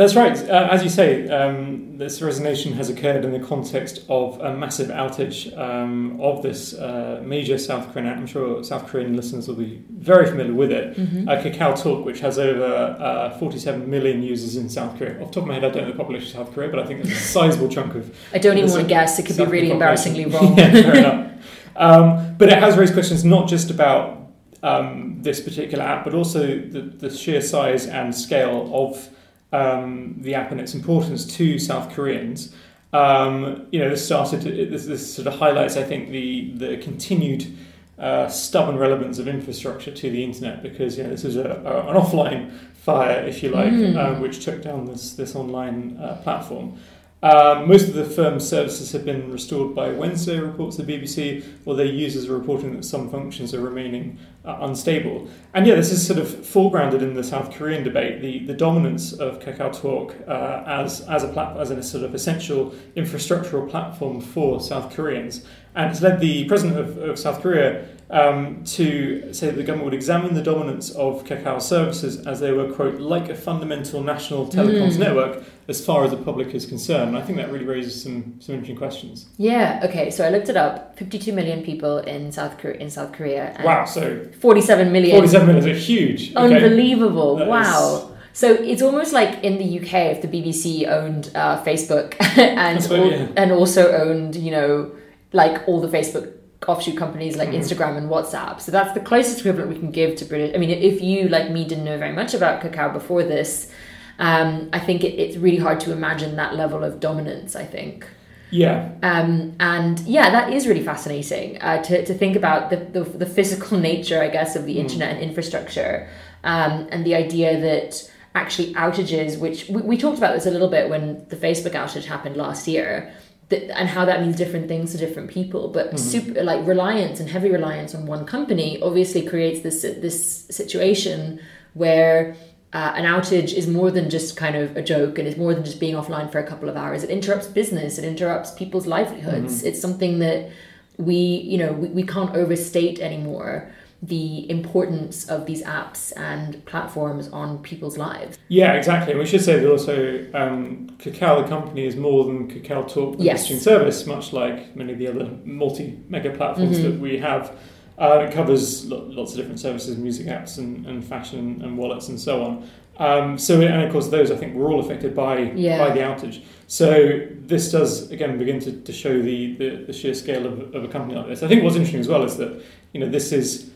That's 0.00 0.16
right. 0.16 0.48
Uh, 0.48 0.68
as 0.70 0.82
you 0.82 0.88
say, 0.88 1.28
um, 1.28 1.98
this 1.98 2.22
resignation 2.22 2.72
has 2.72 2.88
occurred 2.88 3.22
in 3.22 3.32
the 3.32 3.38
context 3.38 4.02
of 4.08 4.40
a 4.40 4.56
massive 4.56 4.88
outage 4.88 5.54
um, 5.58 6.18
of 6.22 6.42
this 6.42 6.72
uh, 6.72 7.20
major 7.22 7.58
South 7.58 7.92
Korean. 7.92 8.08
I'm 8.08 8.26
sure 8.26 8.64
South 8.64 8.86
Korean 8.86 9.14
listeners 9.14 9.46
will 9.46 9.56
be 9.56 9.84
very 9.90 10.24
familiar 10.24 10.54
with 10.54 10.72
it. 10.72 10.96
Mm-hmm. 10.96 11.28
Uh, 11.28 11.32
Kakao 11.32 11.82
Talk, 11.82 12.06
which 12.06 12.20
has 12.20 12.38
over 12.38 12.64
uh, 12.98 13.38
47 13.38 13.90
million 13.90 14.22
users 14.22 14.56
in 14.56 14.70
South 14.70 14.96
Korea. 14.96 15.20
Off 15.20 15.28
the 15.28 15.34
top 15.34 15.42
of 15.42 15.48
my 15.48 15.54
head, 15.56 15.64
I 15.64 15.68
don't 15.68 15.82
know 15.82 15.90
the 15.90 15.98
population 15.98 16.28
of 16.28 16.46
South 16.46 16.54
Korea, 16.54 16.70
but 16.70 16.78
I 16.78 16.86
think 16.86 17.00
it's 17.00 17.12
a 17.12 17.16
sizable 17.16 17.68
chunk 17.68 17.94
of. 17.94 18.16
I 18.32 18.38
don't 18.38 18.56
even 18.56 18.70
want 18.70 18.84
to 18.84 18.88
guess. 18.88 19.18
It 19.18 19.26
could 19.26 19.36
South 19.36 19.48
be 19.48 19.52
really 19.52 19.70
embarrassingly 19.70 20.24
wrong. 20.32 20.56
yeah, 20.56 20.72
fair 20.72 20.96
enough. 21.04 21.44
Um, 21.76 22.36
but 22.38 22.48
it 22.48 22.58
has 22.58 22.78
raised 22.78 22.94
questions 22.94 23.22
not 23.22 23.50
just 23.50 23.68
about 23.70 24.30
um, 24.62 25.18
this 25.20 25.42
particular 25.42 25.84
app, 25.84 26.04
but 26.04 26.14
also 26.14 26.46
the, 26.46 26.80
the 26.80 27.14
sheer 27.14 27.42
size 27.42 27.86
and 27.86 28.14
scale 28.14 28.70
of 28.72 29.10
um, 29.52 30.16
the 30.18 30.34
app 30.34 30.50
and 30.50 30.60
its 30.60 30.74
importance 30.74 31.24
to 31.36 31.58
South 31.58 31.92
Koreans. 31.92 32.54
Um, 32.92 33.66
you 33.70 33.78
know, 33.78 33.88
this 33.88 34.04
started. 34.04 34.42
This, 34.42 34.86
this, 34.86 35.14
sort 35.14 35.28
of 35.28 35.38
highlights, 35.38 35.76
I 35.76 35.82
think, 35.82 36.10
the 36.10 36.50
the 36.52 36.76
continued 36.78 37.56
uh, 37.98 38.28
stubborn 38.28 38.78
relevance 38.78 39.18
of 39.18 39.28
infrastructure 39.28 39.92
to 39.92 40.10
the 40.10 40.24
internet 40.24 40.62
because 40.62 40.96
you 40.96 41.04
know 41.04 41.10
this 41.10 41.24
is 41.24 41.36
a, 41.36 41.50
a, 41.64 41.88
an 41.88 41.96
offline 41.96 42.50
fire, 42.74 43.22
if 43.24 43.42
you 43.42 43.50
like, 43.50 43.72
mm. 43.72 43.96
uh, 43.96 44.18
which 44.20 44.44
took 44.44 44.62
down 44.62 44.86
this 44.86 45.14
this 45.14 45.36
online 45.36 45.98
uh, 45.98 46.16
platform. 46.22 46.78
Um, 47.22 47.68
most 47.68 47.86
of 47.86 47.94
the 47.94 48.04
firm's 48.04 48.48
services 48.48 48.92
have 48.92 49.04
been 49.04 49.30
restored 49.30 49.74
by 49.74 49.90
Wednesday, 49.90 50.38
reports 50.38 50.78
the 50.78 50.84
BBC, 50.84 51.44
or 51.66 51.74
their 51.74 51.84
users 51.84 52.28
are 52.28 52.36
reporting 52.36 52.74
that 52.76 52.84
some 52.84 53.10
functions 53.10 53.52
are 53.52 53.60
remaining 53.60 54.18
uh, 54.44 54.58
unstable. 54.62 55.28
And 55.52 55.66
yeah, 55.66 55.74
this 55.74 55.92
is 55.92 56.06
sort 56.06 56.18
of 56.18 56.28
foregrounded 56.28 57.02
in 57.02 57.12
the 57.12 57.22
South 57.22 57.52
Korean 57.52 57.84
debate, 57.84 58.22
the, 58.22 58.46
the 58.46 58.54
dominance 58.54 59.12
of 59.12 59.38
Kakao 59.38 59.78
Talk 59.78 60.16
uh, 60.26 60.64
as, 60.66 61.02
as, 61.02 61.22
a 61.22 61.28
plat- 61.28 61.58
as 61.58 61.70
a 61.70 61.82
sort 61.82 62.04
of 62.04 62.14
essential 62.14 62.74
infrastructural 62.96 63.68
platform 63.68 64.22
for 64.22 64.58
South 64.58 64.94
Koreans. 64.94 65.44
And 65.74 65.90
it's 65.90 66.00
led 66.00 66.20
the 66.20 66.46
president 66.46 66.78
of, 66.78 66.96
of 66.98 67.18
South 67.18 67.42
Korea 67.42 67.86
um, 68.10 68.64
to 68.64 69.32
say 69.32 69.46
that 69.46 69.56
the 69.56 69.62
government 69.62 69.84
would 69.84 69.94
examine 69.94 70.34
the 70.34 70.42
dominance 70.42 70.90
of 70.90 71.24
Kakao 71.24 71.62
services 71.62 72.26
as 72.26 72.40
they 72.40 72.50
were, 72.50 72.72
quote, 72.72 73.00
like 73.00 73.28
a 73.28 73.36
fundamental 73.36 74.02
national 74.02 74.48
telecoms 74.48 74.94
mm. 74.94 74.98
network 74.98 75.44
as 75.68 75.84
far 75.84 76.04
as 76.04 76.10
the 76.10 76.16
public 76.16 76.48
is 76.48 76.66
concerned. 76.66 77.10
And 77.10 77.18
I 77.18 77.22
think 77.22 77.38
that 77.38 77.52
really 77.52 77.64
raises 77.64 78.02
some, 78.02 78.40
some 78.40 78.56
interesting 78.56 78.76
questions. 78.76 79.28
Yeah, 79.38 79.80
okay, 79.84 80.10
so 80.10 80.26
I 80.26 80.30
looked 80.30 80.48
it 80.48 80.56
up 80.56 80.98
52 80.98 81.32
million 81.32 81.62
people 81.62 81.98
in 81.98 82.32
South 82.32 82.58
Korea. 82.58 82.78
In 82.78 82.90
South 82.90 83.12
Korea 83.12 83.56
wow, 83.64 83.84
so 83.84 84.26
47 84.40 84.90
million. 84.90 85.16
47 85.16 85.46
million 85.46 85.68
is 85.68 85.76
a 85.76 85.80
huge. 85.80 86.34
Okay. 86.34 86.56
Unbelievable. 86.56 87.36
That 87.36 87.46
wow. 87.46 87.96
Is... 87.96 88.16
So 88.32 88.52
it's 88.52 88.82
almost 88.82 89.12
like 89.12 89.44
in 89.44 89.58
the 89.58 89.80
UK 89.80 90.16
if 90.16 90.22
the 90.22 90.28
BBC 90.28 90.88
owned 90.88 91.30
uh, 91.34 91.62
Facebook 91.62 92.16
and, 92.38 92.84
yeah. 92.90 93.28
and 93.36 93.52
also 93.52 93.92
owned, 93.92 94.34
you 94.34 94.50
know, 94.50 94.92
like 95.32 95.68
all 95.68 95.80
the 95.80 95.88
Facebook 95.88 96.39
offshoot 96.68 96.96
companies 96.96 97.36
like 97.36 97.50
mm-hmm. 97.50 97.60
Instagram 97.60 97.96
and 97.96 98.10
WhatsApp. 98.10 98.60
So 98.60 98.70
that's 98.70 98.92
the 98.92 99.00
closest 99.00 99.40
equivalent 99.40 99.70
we 99.70 99.78
can 99.78 99.90
give 99.90 100.16
to 100.16 100.24
British. 100.24 100.54
I 100.54 100.58
mean, 100.58 100.70
if 100.70 101.00
you, 101.00 101.28
like 101.28 101.50
me, 101.50 101.64
didn't 101.66 101.84
know 101.84 101.98
very 101.98 102.12
much 102.12 102.34
about 102.34 102.62
Kakao 102.62 102.92
before 102.92 103.22
this, 103.22 103.70
um, 104.18 104.68
I 104.72 104.78
think 104.78 105.02
it, 105.02 105.14
it's 105.14 105.36
really 105.36 105.56
hard 105.56 105.80
to 105.80 105.92
imagine 105.92 106.36
that 106.36 106.54
level 106.54 106.84
of 106.84 107.00
dominance, 107.00 107.56
I 107.56 107.64
think. 107.64 108.06
Yeah. 108.50 108.92
Um, 109.02 109.54
and 109.60 110.00
yeah, 110.00 110.30
that 110.30 110.52
is 110.52 110.66
really 110.66 110.82
fascinating 110.82 111.60
uh, 111.62 111.82
to, 111.84 112.04
to 112.04 112.14
think 112.14 112.36
about 112.36 112.68
the, 112.70 112.76
the, 112.76 113.04
the, 113.04 113.26
physical 113.26 113.78
nature, 113.90 114.20
I 114.20 114.28
guess, 114.28 114.56
of 114.56 114.66
the 114.66 114.76
mm. 114.76 114.80
internet 114.80 115.14
and 115.14 115.20
infrastructure 115.20 116.08
um, 116.44 116.88
and 116.90 117.06
the 117.06 117.14
idea 117.14 117.60
that 117.60 118.10
actually 118.34 118.74
outages, 118.74 119.38
which 119.38 119.68
we, 119.68 119.80
we 119.82 119.96
talked 119.96 120.18
about 120.18 120.34
this 120.34 120.46
a 120.46 120.50
little 120.50 120.68
bit 120.68 120.90
when 120.90 121.26
the 121.28 121.36
Facebook 121.36 121.72
outage 121.72 122.04
happened 122.04 122.36
last 122.36 122.68
year 122.68 123.12
and 123.50 123.88
how 123.88 124.04
that 124.04 124.20
means 124.20 124.36
different 124.36 124.68
things 124.68 124.92
to 124.92 124.98
different 124.98 125.30
people. 125.30 125.68
But 125.68 125.88
mm-hmm. 125.88 125.96
super 125.96 126.42
like 126.42 126.66
reliance 126.66 127.20
and 127.20 127.28
heavy 127.28 127.50
reliance 127.50 127.94
on 127.94 128.06
one 128.06 128.24
company 128.26 128.80
obviously 128.82 129.22
creates 129.22 129.60
this 129.60 129.82
this 129.82 130.46
situation 130.50 131.40
where 131.74 132.36
uh, 132.72 132.92
an 132.94 133.04
outage 133.04 133.52
is 133.52 133.66
more 133.66 133.90
than 133.90 134.08
just 134.08 134.36
kind 134.36 134.54
of 134.54 134.76
a 134.76 134.82
joke 134.82 135.18
and 135.18 135.26
is 135.26 135.36
more 135.36 135.54
than 135.54 135.64
just 135.64 135.80
being 135.80 135.94
offline 135.94 136.30
for 136.30 136.38
a 136.38 136.46
couple 136.46 136.68
of 136.68 136.76
hours. 136.76 137.02
It 137.02 137.10
interrupts 137.10 137.48
business, 137.48 137.98
it 137.98 138.04
interrupts 138.04 138.52
people's 138.52 138.86
livelihoods. 138.86 139.58
Mm-hmm. 139.58 139.66
It's 139.68 139.80
something 139.80 140.20
that 140.20 140.50
we, 140.96 141.16
you 141.16 141.58
know, 141.58 141.72
we, 141.72 141.88
we 141.88 142.02
can't 142.04 142.34
overstate 142.36 143.00
anymore 143.00 143.72
the 144.02 144.50
importance 144.50 145.28
of 145.28 145.44
these 145.44 145.62
apps 145.62 146.12
and 146.16 146.64
platforms 146.64 147.28
on 147.28 147.62
people's 147.62 147.98
lives. 147.98 148.38
Yeah, 148.48 148.72
exactly. 148.72 149.14
We 149.14 149.26
should 149.26 149.42
say 149.42 149.60
that 149.60 149.70
also 149.70 150.26
um, 150.32 150.88
Kakao, 150.98 151.42
the 151.42 151.48
company, 151.48 151.84
is 151.84 151.96
more 151.96 152.24
than 152.24 152.48
Kakao 152.50 152.90
Talk, 152.92 153.18
the 153.18 153.24
yes. 153.24 153.46
messaging 153.46 153.58
service, 153.58 154.06
much 154.06 154.32
like 154.32 154.74
many 154.74 154.94
of 154.94 154.98
the 154.98 155.08
other 155.08 155.30
multi 155.44 156.00
mega 156.08 156.30
platforms 156.30 156.78
mm-hmm. 156.78 156.90
that 156.90 157.00
we 157.00 157.18
have. 157.18 157.56
Uh, 157.98 158.26
it 158.26 158.32
covers 158.32 158.86
lots 158.86 159.32
of 159.32 159.36
different 159.36 159.60
services, 159.60 159.98
music 159.98 160.26
apps, 160.26 160.56
and, 160.56 160.86
and 160.86 161.04
fashion 161.04 161.60
and 161.62 161.76
wallets 161.76 162.08
and 162.08 162.18
so 162.18 162.42
on. 162.42 162.70
Um, 162.96 163.36
so, 163.36 163.60
and 163.60 163.82
of 163.82 163.92
course, 163.92 164.08
those 164.08 164.30
I 164.30 164.36
think 164.36 164.54
were 164.54 164.70
all 164.70 164.80
affected 164.80 165.14
by 165.14 165.38
yeah. 165.38 165.78
by 165.78 165.92
the 165.92 166.00
outage. 166.00 166.42
So, 166.66 167.26
this 167.40 167.70
does 167.72 168.10
again 168.10 168.38
begin 168.38 168.60
to, 168.60 168.72
to 168.72 168.92
show 168.92 169.20
the, 169.20 169.56
the, 169.56 169.84
the 169.86 169.92
sheer 169.92 170.14
scale 170.14 170.46
of, 170.46 170.74
of 170.74 170.84
a 170.84 170.88
company 170.88 171.14
like 171.14 171.26
this. 171.26 171.42
I 171.42 171.48
think 171.48 171.62
what's 171.62 171.76
interesting 171.76 172.00
as 172.00 172.08
well 172.08 172.24
is 172.24 172.36
that 172.38 172.62
you 172.92 173.00
know 173.00 173.08
this 173.08 173.32
is 173.32 173.69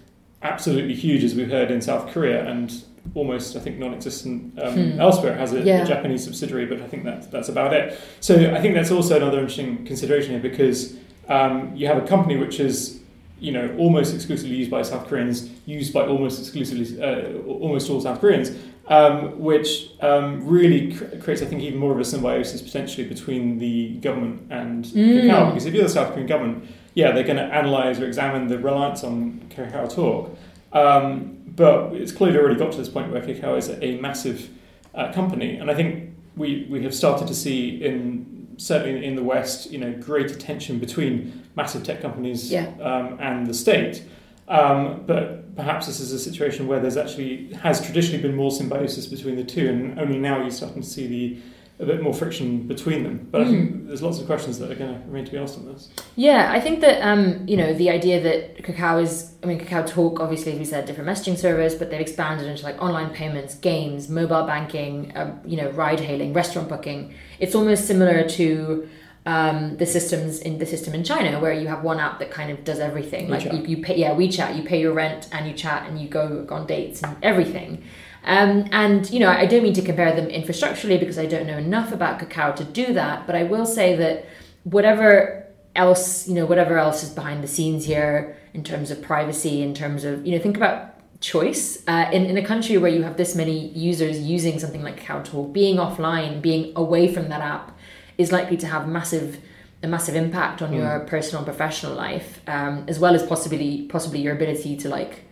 absolutely 0.44 0.94
huge, 0.94 1.24
as 1.24 1.34
we've 1.34 1.50
heard 1.50 1.70
in 1.70 1.80
South 1.80 2.12
Korea, 2.12 2.46
and 2.48 2.84
almost 3.14 3.56
I 3.56 3.60
think 3.60 3.78
non-existent 3.78 4.58
um, 4.60 4.74
hmm. 4.74 5.00
elsewhere. 5.00 5.34
It 5.34 5.38
has 5.38 5.52
a, 5.52 5.60
yeah. 5.60 5.82
a, 5.82 5.86
Japanese 5.86 6.24
subsidiary, 6.24 6.66
but 6.66 6.80
I 6.80 6.86
think 6.86 7.04
that's 7.04 7.26
that's 7.26 7.48
about 7.48 7.72
it. 7.72 7.98
So, 8.20 8.54
I 8.54 8.60
think 8.60 8.74
that's 8.74 8.90
also 8.90 9.16
another 9.16 9.38
interesting 9.38 9.84
consideration 9.84 10.32
here 10.32 10.40
because 10.40 10.96
um, 11.28 11.74
you 11.74 11.86
have 11.86 11.98
a 11.98 12.06
company 12.06 12.36
which 12.36 12.60
is 12.60 13.00
you 13.44 13.52
know, 13.52 13.74
almost 13.78 14.14
exclusively 14.14 14.56
used 14.56 14.70
by 14.70 14.80
South 14.82 15.06
Koreans, 15.06 15.50
used 15.66 15.92
by 15.92 16.06
almost 16.06 16.40
exclusively, 16.40 17.02
uh, 17.02 17.42
almost 17.46 17.90
all 17.90 18.00
South 18.00 18.20
Koreans, 18.20 18.52
um, 18.88 19.38
which 19.38 19.90
um, 20.00 20.46
really 20.46 20.94
cr- 20.94 21.16
creates, 21.18 21.42
I 21.42 21.46
think, 21.46 21.60
even 21.62 21.78
more 21.78 21.92
of 21.92 22.00
a 22.00 22.04
symbiosis 22.04 22.62
potentially 22.62 23.06
between 23.06 23.58
the 23.58 23.96
government 23.96 24.46
and 24.50 24.84
mm. 24.86 25.22
Kakao. 25.22 25.50
Because 25.50 25.66
if 25.66 25.74
you're 25.74 25.82
the 25.82 25.90
South 25.90 26.12
Korean 26.12 26.26
government, 26.26 26.68
yeah, 26.94 27.10
they're 27.10 27.24
going 27.24 27.36
to 27.36 27.58
analyse 27.58 27.98
or 27.98 28.06
examine 28.06 28.48
the 28.48 28.58
reliance 28.58 29.04
on 29.04 29.40
Kakao 29.50 29.92
Talk. 29.92 30.36
Um, 30.72 31.42
but 31.46 31.92
it's 31.92 32.12
clearly 32.12 32.38
already 32.38 32.56
got 32.56 32.72
to 32.72 32.78
this 32.78 32.88
point 32.88 33.12
where 33.12 33.22
Kakao 33.22 33.56
is 33.56 33.70
a 33.70 34.00
massive 34.00 34.50
uh, 34.94 35.12
company, 35.12 35.56
and 35.56 35.70
I 35.70 35.74
think 35.74 36.14
we, 36.36 36.66
we 36.68 36.82
have 36.82 36.94
started 36.94 37.28
to 37.28 37.34
see 37.34 37.84
in 37.84 38.34
certainly 38.56 39.04
in 39.04 39.16
the 39.16 39.22
West, 39.22 39.70
you 39.70 39.78
know, 39.78 39.92
greater 39.92 40.34
tension 40.34 40.78
between 40.78 41.44
massive 41.56 41.82
tech 41.84 42.00
companies 42.00 42.50
yeah. 42.50 42.68
um, 42.80 43.18
and 43.20 43.46
the 43.46 43.54
state. 43.54 44.04
Um, 44.46 45.04
but 45.06 45.56
perhaps 45.56 45.86
this 45.86 46.00
is 46.00 46.12
a 46.12 46.18
situation 46.18 46.66
where 46.66 46.80
there's 46.80 46.96
actually 46.96 47.52
has 47.54 47.84
traditionally 47.84 48.22
been 48.22 48.36
more 48.36 48.50
symbiosis 48.50 49.06
between 49.06 49.36
the 49.36 49.44
two, 49.44 49.68
and 49.68 49.98
only 49.98 50.18
now 50.18 50.40
you're 50.40 50.50
starting 50.50 50.82
to 50.82 50.88
see 50.88 51.06
the 51.06 51.38
a 51.80 51.84
bit 51.84 52.02
more 52.02 52.14
friction 52.14 52.68
between 52.68 53.02
them. 53.02 53.26
But 53.30 53.42
I 53.42 53.44
think 53.46 53.70
hmm. 53.70 53.86
there's 53.88 54.02
lots 54.02 54.20
of 54.20 54.26
questions 54.26 54.58
that 54.60 54.70
are 54.70 54.76
going 54.76 54.94
to 54.94 55.00
remain 55.06 55.24
to 55.24 55.32
be 55.32 55.38
asked 55.38 55.58
on 55.58 55.66
this. 55.66 55.88
Yeah, 56.14 56.52
I 56.52 56.60
think 56.60 56.80
that 56.80 57.02
um, 57.02 57.46
you 57.48 57.56
know 57.56 57.74
the 57.74 57.90
idea 57.90 58.20
that 58.22 58.62
Kakao 58.62 59.02
is, 59.02 59.34
I 59.42 59.46
mean, 59.46 59.58
Kakao 59.58 59.86
Talk 59.86 60.20
obviously, 60.20 60.52
as 60.52 60.58
we 60.58 60.64
said, 60.64 60.86
different 60.86 61.08
messaging 61.08 61.36
service, 61.36 61.74
but 61.74 61.90
they've 61.90 62.00
expanded 62.00 62.46
into 62.46 62.62
like 62.62 62.80
online 62.80 63.10
payments, 63.10 63.56
games, 63.56 64.08
mobile 64.08 64.46
banking, 64.46 65.12
um, 65.16 65.40
you 65.44 65.56
know, 65.56 65.70
ride 65.70 66.00
hailing, 66.00 66.32
restaurant 66.32 66.68
booking. 66.68 67.14
It's 67.38 67.54
almost 67.54 67.86
similar 67.86 68.28
to. 68.30 68.88
Um, 69.26 69.78
the 69.78 69.86
systems 69.86 70.40
in 70.40 70.58
the 70.58 70.66
system 70.66 70.92
in 70.92 71.02
China, 71.02 71.40
where 71.40 71.54
you 71.54 71.66
have 71.68 71.82
one 71.82 71.98
app 71.98 72.18
that 72.18 72.30
kind 72.30 72.50
of 72.50 72.62
does 72.62 72.78
everything. 72.78 73.30
Like 73.30 73.50
you, 73.50 73.58
you 73.64 73.82
pay, 73.82 73.96
yeah, 73.96 74.10
WeChat, 74.10 74.54
you 74.54 74.64
pay 74.64 74.78
your 74.78 74.92
rent 74.92 75.30
and 75.32 75.48
you 75.48 75.54
chat 75.54 75.88
and 75.88 75.98
you 75.98 76.08
go 76.08 76.46
on 76.50 76.66
dates 76.66 77.02
and 77.02 77.16
everything. 77.22 77.82
Um, 78.24 78.68
and 78.72 79.08
you 79.10 79.20
know, 79.20 79.28
I 79.28 79.46
don't 79.46 79.62
mean 79.62 79.74
to 79.74 79.82
compare 79.82 80.14
them 80.14 80.28
infrastructurally 80.28 80.98
because 80.98 81.18
I 81.18 81.26
don't 81.26 81.46
know 81.46 81.58
enough 81.58 81.92
about 81.92 82.18
Kakao 82.18 82.56
to 82.56 82.64
do 82.64 82.92
that. 82.94 83.26
But 83.26 83.36
I 83.36 83.44
will 83.44 83.66
say 83.66 83.96
that 83.96 84.26
whatever 84.64 85.46
else, 85.76 86.26
you 86.26 86.34
know, 86.34 86.46
whatever 86.46 86.78
else 86.78 87.02
is 87.02 87.10
behind 87.10 87.44
the 87.44 87.48
scenes 87.48 87.84
here 87.84 88.36
in 88.54 88.64
terms 88.64 88.90
of 88.90 89.02
privacy, 89.02 89.62
in 89.62 89.74
terms 89.74 90.04
of 90.04 90.26
you 90.26 90.36
know, 90.36 90.42
think 90.42 90.56
about 90.56 90.90
choice 91.20 91.82
uh, 91.88 92.08
in 92.12 92.26
in 92.26 92.36
a 92.36 92.44
country 92.44 92.76
where 92.78 92.90
you 92.90 93.02
have 93.02 93.16
this 93.16 93.34
many 93.34 93.68
users 93.68 94.20
using 94.20 94.58
something 94.58 94.82
like 94.82 95.04
Talk, 95.04 95.52
being 95.52 95.76
offline, 95.76 96.40
being 96.40 96.72
away 96.76 97.12
from 97.12 97.28
that 97.28 97.40
app, 97.40 97.76
is 98.18 98.32
likely 98.32 98.56
to 98.58 98.66
have 98.66 98.88
massive 98.88 99.38
a 99.82 99.86
massive 99.86 100.14
impact 100.14 100.62
on 100.62 100.70
mm. 100.70 100.76
your 100.76 101.00
personal 101.00 101.38
and 101.40 101.46
professional 101.46 101.94
life, 101.94 102.40
um, 102.46 102.84
as 102.88 102.98
well 102.98 103.14
as 103.14 103.22
possibly 103.26 103.82
possibly 103.86 104.20
your 104.20 104.34
ability 104.34 104.76
to 104.78 104.88
like 104.88 105.24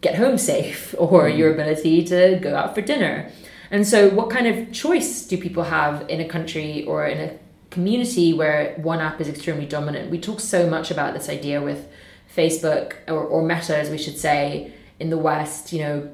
get 0.00 0.16
home 0.16 0.38
safe 0.38 0.94
or 0.98 1.24
mm. 1.24 1.36
your 1.36 1.52
ability 1.52 2.04
to 2.04 2.38
go 2.40 2.54
out 2.54 2.74
for 2.74 2.80
dinner. 2.80 3.30
And 3.70 3.86
so, 3.86 4.10
what 4.10 4.30
kind 4.30 4.46
of 4.46 4.72
choice 4.72 5.22
do 5.26 5.38
people 5.38 5.64
have 5.64 6.08
in 6.08 6.20
a 6.20 6.28
country 6.28 6.84
or 6.86 7.06
in 7.06 7.18
a 7.20 7.38
community 7.70 8.32
where 8.32 8.74
one 8.78 8.98
app 8.98 9.20
is 9.20 9.28
extremely 9.28 9.66
dominant? 9.66 10.10
We 10.10 10.18
talk 10.18 10.40
so 10.40 10.68
much 10.68 10.90
about 10.90 11.14
this 11.14 11.28
idea 11.28 11.62
with 11.62 11.88
Facebook 12.34 12.94
or, 13.06 13.22
or 13.22 13.42
Meta, 13.42 13.76
as 13.76 13.88
we 13.88 13.98
should 13.98 14.18
say, 14.18 14.72
in 14.98 15.10
the 15.10 15.18
West. 15.18 15.72
You 15.72 15.80
know, 15.80 16.10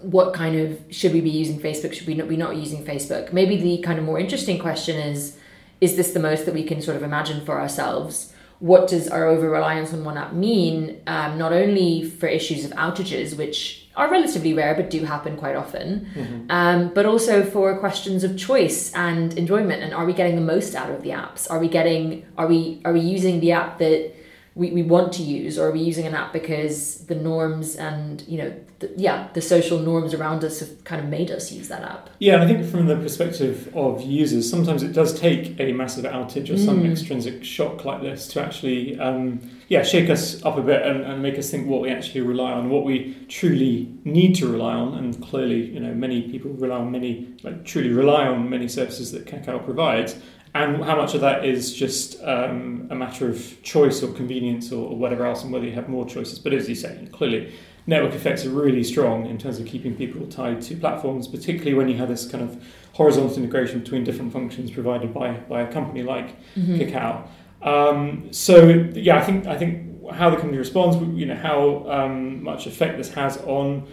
what 0.00 0.32
kind 0.32 0.58
of 0.58 0.82
should 0.90 1.12
we 1.12 1.20
be 1.20 1.30
using 1.30 1.60
Facebook? 1.60 1.92
Should 1.92 2.06
we 2.06 2.14
not 2.14 2.28
be 2.28 2.38
not 2.38 2.56
using 2.56 2.82
Facebook? 2.84 3.34
Maybe 3.34 3.56
the 3.56 3.82
kind 3.82 3.98
of 3.98 4.06
more 4.06 4.18
interesting 4.18 4.58
question 4.58 4.96
is: 4.96 5.36
Is 5.82 5.96
this 5.96 6.12
the 6.12 6.20
most 6.20 6.46
that 6.46 6.54
we 6.54 6.64
can 6.64 6.80
sort 6.80 6.96
of 6.96 7.02
imagine 7.02 7.44
for 7.44 7.60
ourselves? 7.60 8.32
What 8.60 8.88
does 8.88 9.08
our 9.08 9.26
over 9.26 9.48
reliance 9.48 9.92
on 9.92 10.04
one 10.04 10.16
app 10.16 10.32
mean, 10.32 11.00
um, 11.06 11.38
not 11.38 11.52
only 11.52 12.04
for 12.04 12.26
issues 12.26 12.64
of 12.64 12.72
outages, 12.72 13.36
which 13.36 13.88
are 13.96 14.10
relatively 14.10 14.54
rare 14.54 14.74
but 14.74 14.90
do 14.90 15.04
happen 15.04 15.36
quite 15.36 15.56
often, 15.56 16.08
mm-hmm. 16.14 16.50
um, 16.50 16.92
but 16.94 17.06
also 17.06 17.44
for 17.44 17.76
questions 17.78 18.24
of 18.24 18.36
choice 18.36 18.92
and 18.94 19.36
enjoyment. 19.38 19.82
And 19.82 19.94
are 19.94 20.04
we 20.04 20.12
getting 20.12 20.34
the 20.34 20.42
most 20.42 20.74
out 20.74 20.90
of 20.90 21.02
the 21.02 21.10
apps? 21.10 21.50
Are 21.50 21.58
we 21.58 21.68
getting? 21.68 22.26
Are 22.36 22.46
we? 22.46 22.80
Are 22.84 22.92
we 22.92 23.00
using 23.00 23.40
the 23.40 23.52
app 23.52 23.78
that 23.78 24.12
we, 24.54 24.70
we 24.72 24.82
want 24.82 25.12
to 25.12 25.22
use 25.22 25.58
or 25.58 25.68
are 25.68 25.70
we 25.70 25.80
using 25.80 26.06
an 26.06 26.14
app 26.14 26.32
because 26.32 27.06
the 27.06 27.14
norms 27.14 27.76
and 27.76 28.24
you 28.26 28.38
know 28.38 28.54
the, 28.80 28.92
yeah 28.96 29.28
the 29.34 29.40
social 29.40 29.78
norms 29.78 30.14
around 30.14 30.42
us 30.44 30.60
have 30.60 30.84
kind 30.84 31.02
of 31.02 31.08
made 31.08 31.30
us 31.30 31.52
use 31.52 31.68
that 31.68 31.82
app? 31.82 32.10
Yeah 32.18 32.34
and 32.34 32.42
i 32.42 32.46
think 32.46 32.68
from 32.68 32.86
the 32.86 32.96
perspective 32.96 33.70
of 33.74 34.02
users 34.02 34.48
sometimes 34.50 34.82
it 34.82 34.92
does 34.92 35.18
take 35.18 35.58
a 35.60 35.72
massive 35.72 36.04
outage 36.04 36.52
or 36.52 36.58
some 36.58 36.82
mm. 36.82 36.90
extrinsic 36.90 37.44
shock 37.44 37.84
like 37.84 38.02
this 38.02 38.26
to 38.28 38.42
actually 38.42 38.98
um, 38.98 39.40
yeah 39.68 39.82
shake 39.82 40.10
us 40.10 40.44
up 40.44 40.56
a 40.56 40.62
bit 40.62 40.82
and, 40.82 41.02
and 41.02 41.22
make 41.22 41.38
us 41.38 41.50
think 41.50 41.66
what 41.66 41.80
we 41.80 41.90
actually 41.90 42.22
rely 42.22 42.52
on 42.52 42.68
what 42.68 42.84
we 42.84 43.14
truly 43.28 43.92
need 44.04 44.34
to 44.34 44.50
rely 44.50 44.74
on. 44.74 44.94
And 44.94 45.22
clearly 45.22 45.66
you 45.66 45.80
know 45.80 45.94
many 45.94 46.22
people 46.22 46.50
rely 46.52 46.76
on 46.76 46.90
many 46.90 47.34
like 47.42 47.64
truly 47.64 47.90
rely 47.90 48.26
on 48.26 48.48
many 48.50 48.68
services 48.68 49.12
that 49.12 49.26
kakao 49.26 49.64
provides 49.64 50.16
and 50.54 50.82
how 50.82 50.96
much 50.96 51.14
of 51.14 51.20
that 51.20 51.44
is 51.44 51.74
just 51.74 52.22
um, 52.22 52.88
a 52.90 52.94
matter 52.94 53.28
of 53.28 53.62
choice 53.62 54.02
or 54.02 54.12
convenience 54.12 54.72
or, 54.72 54.90
or, 54.90 54.96
whatever 54.96 55.26
else, 55.26 55.42
and 55.42 55.52
whether 55.52 55.66
you 55.66 55.72
have 55.72 55.88
more 55.88 56.06
choices. 56.06 56.38
But 56.38 56.52
as 56.52 56.68
you 56.68 56.74
say, 56.74 57.08
clearly, 57.12 57.52
network 57.86 58.14
effects 58.14 58.44
are 58.44 58.50
really 58.50 58.84
strong 58.84 59.26
in 59.26 59.38
terms 59.38 59.58
of 59.58 59.66
keeping 59.66 59.94
people 59.94 60.26
tied 60.26 60.62
to 60.62 60.76
platforms, 60.76 61.28
particularly 61.28 61.74
when 61.74 61.88
you 61.88 61.96
have 61.96 62.08
this 62.08 62.30
kind 62.30 62.42
of 62.42 62.62
horizontal 62.92 63.36
integration 63.36 63.80
between 63.80 64.04
different 64.04 64.32
functions 64.32 64.70
provided 64.70 65.12
by, 65.12 65.32
by 65.32 65.62
a 65.62 65.72
company 65.72 66.02
like 66.02 66.36
mm-hmm. 66.54 66.76
Kakao. 66.76 67.28
Um, 67.62 68.32
so 68.32 68.68
yeah, 68.94 69.18
I 69.18 69.22
think 69.22 69.46
I 69.46 69.56
think 69.56 70.10
how 70.12 70.30
the 70.30 70.36
company 70.36 70.58
responds, 70.58 70.96
you 71.18 71.26
know, 71.26 71.34
how 71.34 71.88
um, 71.90 72.42
much 72.42 72.66
effect 72.66 72.96
this 72.96 73.12
has 73.14 73.36
on 73.38 73.86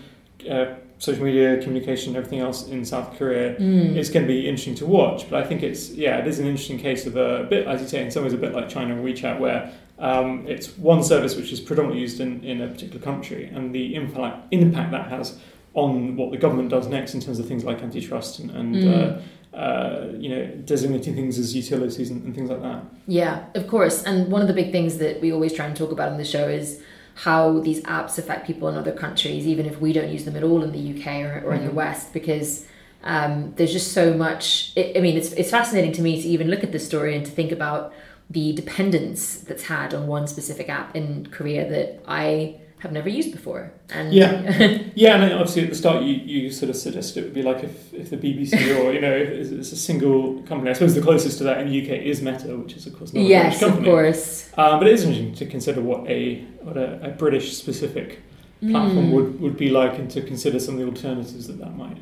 uh, 0.50 0.76
social 1.06 1.24
media, 1.24 1.62
communication, 1.62 2.15
everything 2.15 2.39
else 2.39 2.68
in 2.68 2.84
South 2.84 3.18
Korea 3.18 3.56
mm. 3.56 3.96
is 3.96 4.10
going 4.10 4.26
to 4.26 4.28
be 4.28 4.48
interesting 4.48 4.76
to 4.76 4.86
watch. 4.86 5.30
But 5.30 5.44
I 5.44 5.48
think 5.48 5.63
it's 5.63 5.91
yeah, 5.91 6.18
it 6.18 6.28
is 6.28 6.39
an 6.39 6.48
interesting 6.48 6.80
case 6.80 7.06
of 7.06 7.15
a, 7.15 7.41
a 7.41 7.44
bit, 7.44 7.68
as 7.68 7.82
you 7.82 7.88
say, 7.88 8.04
in 8.04 8.12
some 8.12 8.24
ways 8.24 8.34
a 8.34 8.38
bit 8.38 8.54
like 8.54 8.68
China 8.70 8.96
and 8.96 9.06
WeChat, 9.06 9.39
where 9.39 9.72
um, 10.00 10.46
it's 10.48 10.78
one 10.78 11.04
service 11.04 11.36
which 11.36 11.52
is 11.52 11.60
predominantly 11.60 12.02
used 12.02 12.20
in, 12.20 12.44
in 12.44 12.62
a 12.62 12.68
particular 12.68 13.02
country, 13.02 13.46
and 13.46 13.74
the 13.74 13.96
impact 13.96 14.52
impact 14.52 14.91
that 14.91 15.10
has 15.10 15.39
on 15.74 16.15
what 16.15 16.32
the 16.32 16.38
government 16.38 16.70
does 16.70 16.88
next 16.88 17.13
in 17.13 17.22
terms 17.22 17.38
of 17.38 17.48
things 17.48 17.63
like 17.65 17.82
antitrust 17.82 18.39
and, 18.39 18.50
and 18.52 18.76
mm. 18.76 19.22
uh, 19.54 19.56
uh, 19.56 20.12
you 20.18 20.30
know, 20.30 20.46
designating 20.65 21.15
things 21.15 21.38
as 21.38 21.56
utilities 21.56 22.10
and, 22.10 22.24
and, 22.24 22.36
things 22.36 22.50
like 22.50 22.62
that. 22.62 22.84
Yeah, 23.08 23.46
of 23.56 23.68
course. 23.68 24.04
And 24.04 24.30
one 24.30 24.41
of 24.41 24.50
the 24.50 24.54
big 24.54 24.72
things 24.72 24.98
that 24.98 25.22
we 25.22 25.32
always 25.32 25.54
try 25.54 25.65
and 25.65 25.76
talk 25.76 25.91
about 25.91 26.10
on 26.10 26.18
the 26.18 26.26
show 26.26 26.48
is 26.50 26.82
how 27.15 27.60
these 27.60 27.82
apps 27.84 28.17
affect 28.17 28.45
people 28.45 28.67
in 28.67 28.75
other 28.75 28.91
countries, 28.91 29.47
even 29.47 29.65
if 29.65 29.80
we 29.80 29.93
don't 29.93 30.10
use 30.10 30.25
them 30.25 30.36
at 30.36 30.43
all 30.43 30.63
in 30.63 30.71
the 30.71 30.99
UK 30.99 31.08
or, 31.23 31.47
or 31.47 31.54
in 31.54 31.62
the 31.62 31.67
mm-hmm. 31.67 31.78
West, 31.78 32.13
because 32.13 32.65
um, 33.04 33.54
there's 33.56 33.71
just 33.71 33.93
so 33.93 34.13
much. 34.13 34.73
It, 34.75 34.97
I 34.97 34.99
mean, 34.99 35.15
it's, 35.17 35.32
it's 35.34 35.49
fascinating 35.49 35.93
to 35.93 36.01
me 36.01 36.21
to 36.21 36.28
even 36.28 36.49
look 36.49 36.63
at 36.63 36.71
this 36.71 36.86
story 36.86 37.15
and 37.15 37.25
to 37.25 37.32
think 37.32 37.51
about 37.51 37.93
the 38.30 38.54
dependence 38.54 39.38
that's 39.38 39.63
had 39.63 39.93
on 39.93 40.08
one 40.08 40.28
specific 40.28 40.67
app 40.67 40.95
in 40.95 41.28
Korea 41.28 41.69
that 41.69 42.04
I 42.08 42.60
have 42.80 42.92
never 42.92 43.10
used 43.10 43.32
before. 43.32 43.72
And 43.90 44.14
yeah, 44.14 44.42
yeah, 44.96 45.16
and 45.16 45.34
obviously 45.34 45.64
at 45.64 45.70
the 45.70 45.76
start 45.76 46.04
you, 46.04 46.14
you 46.14 46.52
sort 46.52 46.70
of 46.70 46.76
suggested 46.76 47.22
it 47.22 47.24
would 47.24 47.34
be 47.34 47.42
like 47.42 47.64
if, 47.64 47.94
if 47.94 48.10
the 48.10 48.18
BBC 48.18 48.54
or 48.80 48.94
you 48.94 49.02
know 49.02 49.16
if 49.16 49.30
it's 49.30 49.72
a 49.72 49.78
single 49.78 50.42
company. 50.44 50.70
I 50.70 50.74
suppose 50.74 50.96
the 50.96 51.02
closest 51.02 51.38
to 51.40 51.44
that 51.46 51.60
in 51.62 51.70
the 51.70 51.82
UK 51.82 52.02
is 52.02 52.22
Meta, 52.22 52.56
which 52.58 52.74
is 52.74 52.86
of 52.86 52.98
course 52.98 53.14
not 53.14 53.24
yes, 53.24 53.44
British 53.44 53.60
company. 53.60 53.88
of 53.88 53.94
course. 53.94 54.50
Um, 54.58 54.80
but 54.80 54.88
it 54.88 54.94
is 54.94 55.04
interesting 55.04 55.36
to 55.36 55.46
consider 55.46 55.82
what 55.82 56.08
a 56.08 56.42
what 56.62 56.78
a, 56.78 57.06
a 57.06 57.10
British 57.10 57.58
specific 57.58 58.22
platform 58.62 59.08
mm. 59.08 59.12
would, 59.12 59.40
would 59.42 59.58
be 59.58 59.70
like, 59.70 60.00
and 60.00 60.10
to 60.12 60.22
consider 60.22 60.60
some 60.60 60.76
of 60.76 60.80
the 60.80 60.88
alternatives 60.88 61.48
that 61.48 61.60
that 61.60 61.76
might 61.76 61.98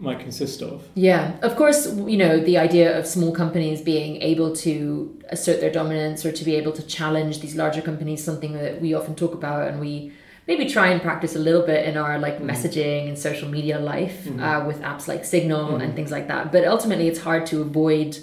might 0.00 0.18
consist 0.18 0.62
of. 0.62 0.88
Yeah, 0.94 1.36
of 1.42 1.56
course, 1.56 1.86
you 2.06 2.16
know, 2.16 2.40
the 2.40 2.56
idea 2.58 2.98
of 2.98 3.06
small 3.06 3.32
companies 3.32 3.82
being 3.82 4.16
able 4.22 4.54
to 4.56 5.18
assert 5.28 5.60
their 5.60 5.70
dominance 5.70 6.24
or 6.24 6.32
to 6.32 6.44
be 6.44 6.56
able 6.56 6.72
to 6.72 6.82
challenge 6.82 7.40
these 7.40 7.54
larger 7.54 7.82
companies, 7.82 8.24
something 8.24 8.54
that 8.54 8.80
we 8.80 8.94
often 8.94 9.14
talk 9.14 9.34
about 9.34 9.68
and 9.68 9.78
we 9.78 10.12
maybe 10.48 10.64
try 10.66 10.88
and 10.88 11.00
practice 11.02 11.36
a 11.36 11.38
little 11.38 11.62
bit 11.64 11.84
in 11.86 11.96
our 11.96 12.18
like 12.18 12.40
Mhm. 12.40 12.46
messaging 12.50 13.08
and 13.08 13.18
social 13.18 13.48
media 13.48 13.78
life 13.78 14.24
Mhm. 14.24 14.40
uh, 14.40 14.66
with 14.66 14.80
apps 14.80 15.06
like 15.06 15.24
Signal 15.24 15.72
Mhm. 15.72 15.82
and 15.82 15.94
things 15.94 16.10
like 16.10 16.28
that. 16.28 16.50
But 16.50 16.64
ultimately, 16.66 17.06
it's 17.06 17.20
hard 17.20 17.44
to 17.46 17.60
avoid 17.60 18.18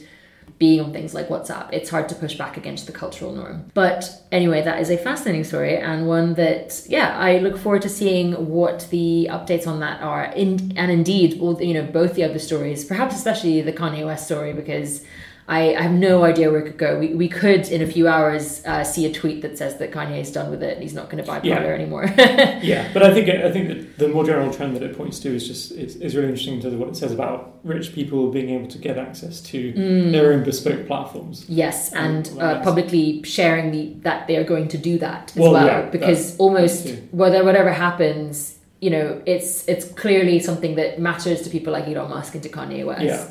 being 0.59 0.79
on 0.79 0.91
things 0.91 1.13
like 1.13 1.29
WhatsApp. 1.29 1.69
It's 1.71 1.89
hard 1.89 2.09
to 2.09 2.15
push 2.15 2.35
back 2.35 2.57
against 2.57 2.87
the 2.87 2.91
cultural 2.91 3.31
norm. 3.31 3.69
But 3.73 4.23
anyway, 4.31 4.63
that 4.63 4.79
is 4.79 4.89
a 4.89 4.97
fascinating 4.97 5.43
story 5.43 5.77
and 5.77 6.07
one 6.07 6.33
that, 6.33 6.81
yeah, 6.87 7.17
I 7.17 7.37
look 7.39 7.57
forward 7.57 7.83
to 7.83 7.89
seeing 7.89 8.33
what 8.49 8.87
the 8.89 9.27
updates 9.31 9.67
on 9.67 9.79
that 9.81 10.01
are. 10.01 10.25
In, 10.25 10.73
and 10.77 10.91
indeed, 10.91 11.39
all 11.39 11.61
you 11.61 11.73
know, 11.73 11.83
both 11.83 12.15
the 12.15 12.23
other 12.23 12.39
stories, 12.39 12.85
perhaps 12.85 13.15
especially 13.15 13.61
the 13.61 13.73
Kanye 13.73 14.05
West 14.05 14.25
story, 14.25 14.53
because 14.53 15.03
I, 15.49 15.75
I 15.75 15.81
have 15.83 15.93
no 15.93 16.25
idea 16.25 16.51
where 16.51 16.59
it 16.59 16.65
could 16.65 16.77
go. 16.77 16.99
We, 16.99 17.13
we 17.13 17.29
could, 17.29 17.69
in 17.69 17.81
a 17.81 17.87
few 17.87 18.05
hours, 18.09 18.61
uh, 18.65 18.83
see 18.83 19.05
a 19.05 19.13
tweet 19.13 19.41
that 19.43 19.57
says 19.57 19.77
that 19.77 19.91
Kanye 19.93 20.19
is 20.19 20.29
done 20.29 20.51
with 20.51 20.61
it 20.61 20.73
and 20.73 20.83
he's 20.83 20.93
not 20.93 21.09
going 21.09 21.23
to 21.23 21.27
buy 21.31 21.39
Yeah. 21.41 21.59
Anymore. 21.59 22.05
Yeah, 22.61 22.89
but 22.93 23.01
I 23.03 23.13
think 23.13 23.29
I 23.29 23.49
think 23.51 23.67
that 23.69 23.97
the 23.97 24.09
more 24.09 24.25
general 24.25 24.51
trend 24.53 24.75
that 24.75 24.83
it 24.83 24.97
points 24.97 25.19
to 25.19 25.29
is 25.33 25.47
just 25.47 25.71
is, 25.71 25.95
is 25.97 26.15
really 26.15 26.27
interesting 26.29 26.55
in 26.55 26.61
terms 26.61 26.73
of 26.73 26.79
what 26.81 26.89
it 26.89 26.97
says 26.97 27.13
about 27.13 27.59
rich 27.63 27.93
people 27.93 28.29
being 28.31 28.49
able 28.49 28.67
to 28.67 28.77
get 28.77 28.97
access 28.97 29.39
to 29.51 29.57
Mm. 29.73 30.11
their 30.11 30.33
own 30.33 30.43
bespoke 30.43 30.85
platforms. 30.87 31.45
Yes, 31.47 31.93
and 31.93 32.25
Mm, 32.25 32.41
uh, 32.41 32.61
publicly 32.63 33.21
sharing 33.23 33.71
the 33.71 33.93
that 34.01 34.27
they 34.27 34.35
are 34.37 34.43
going 34.53 34.67
to 34.69 34.77
do 34.77 34.97
that 34.99 35.31
as 35.31 35.37
Well, 35.41 35.53
well, 35.53 35.65
yeah, 35.65 35.81
because 35.89 36.35
almost 36.39 36.93
whether 37.11 37.43
whatever 37.45 37.71
happens, 37.71 38.57
you 38.81 38.89
know, 38.89 39.21
it's 39.25 39.65
it's 39.67 39.85
clearly 40.03 40.39
something 40.39 40.75
that 40.75 40.99
matters 40.99 41.41
to 41.43 41.49
people 41.49 41.71
like 41.71 41.85
Elon 41.87 42.09
Musk 42.09 42.33
and 42.35 42.43
to 42.43 42.49
Kanye 42.49 42.85
West, 42.85 43.01
Yeah. 43.03 43.25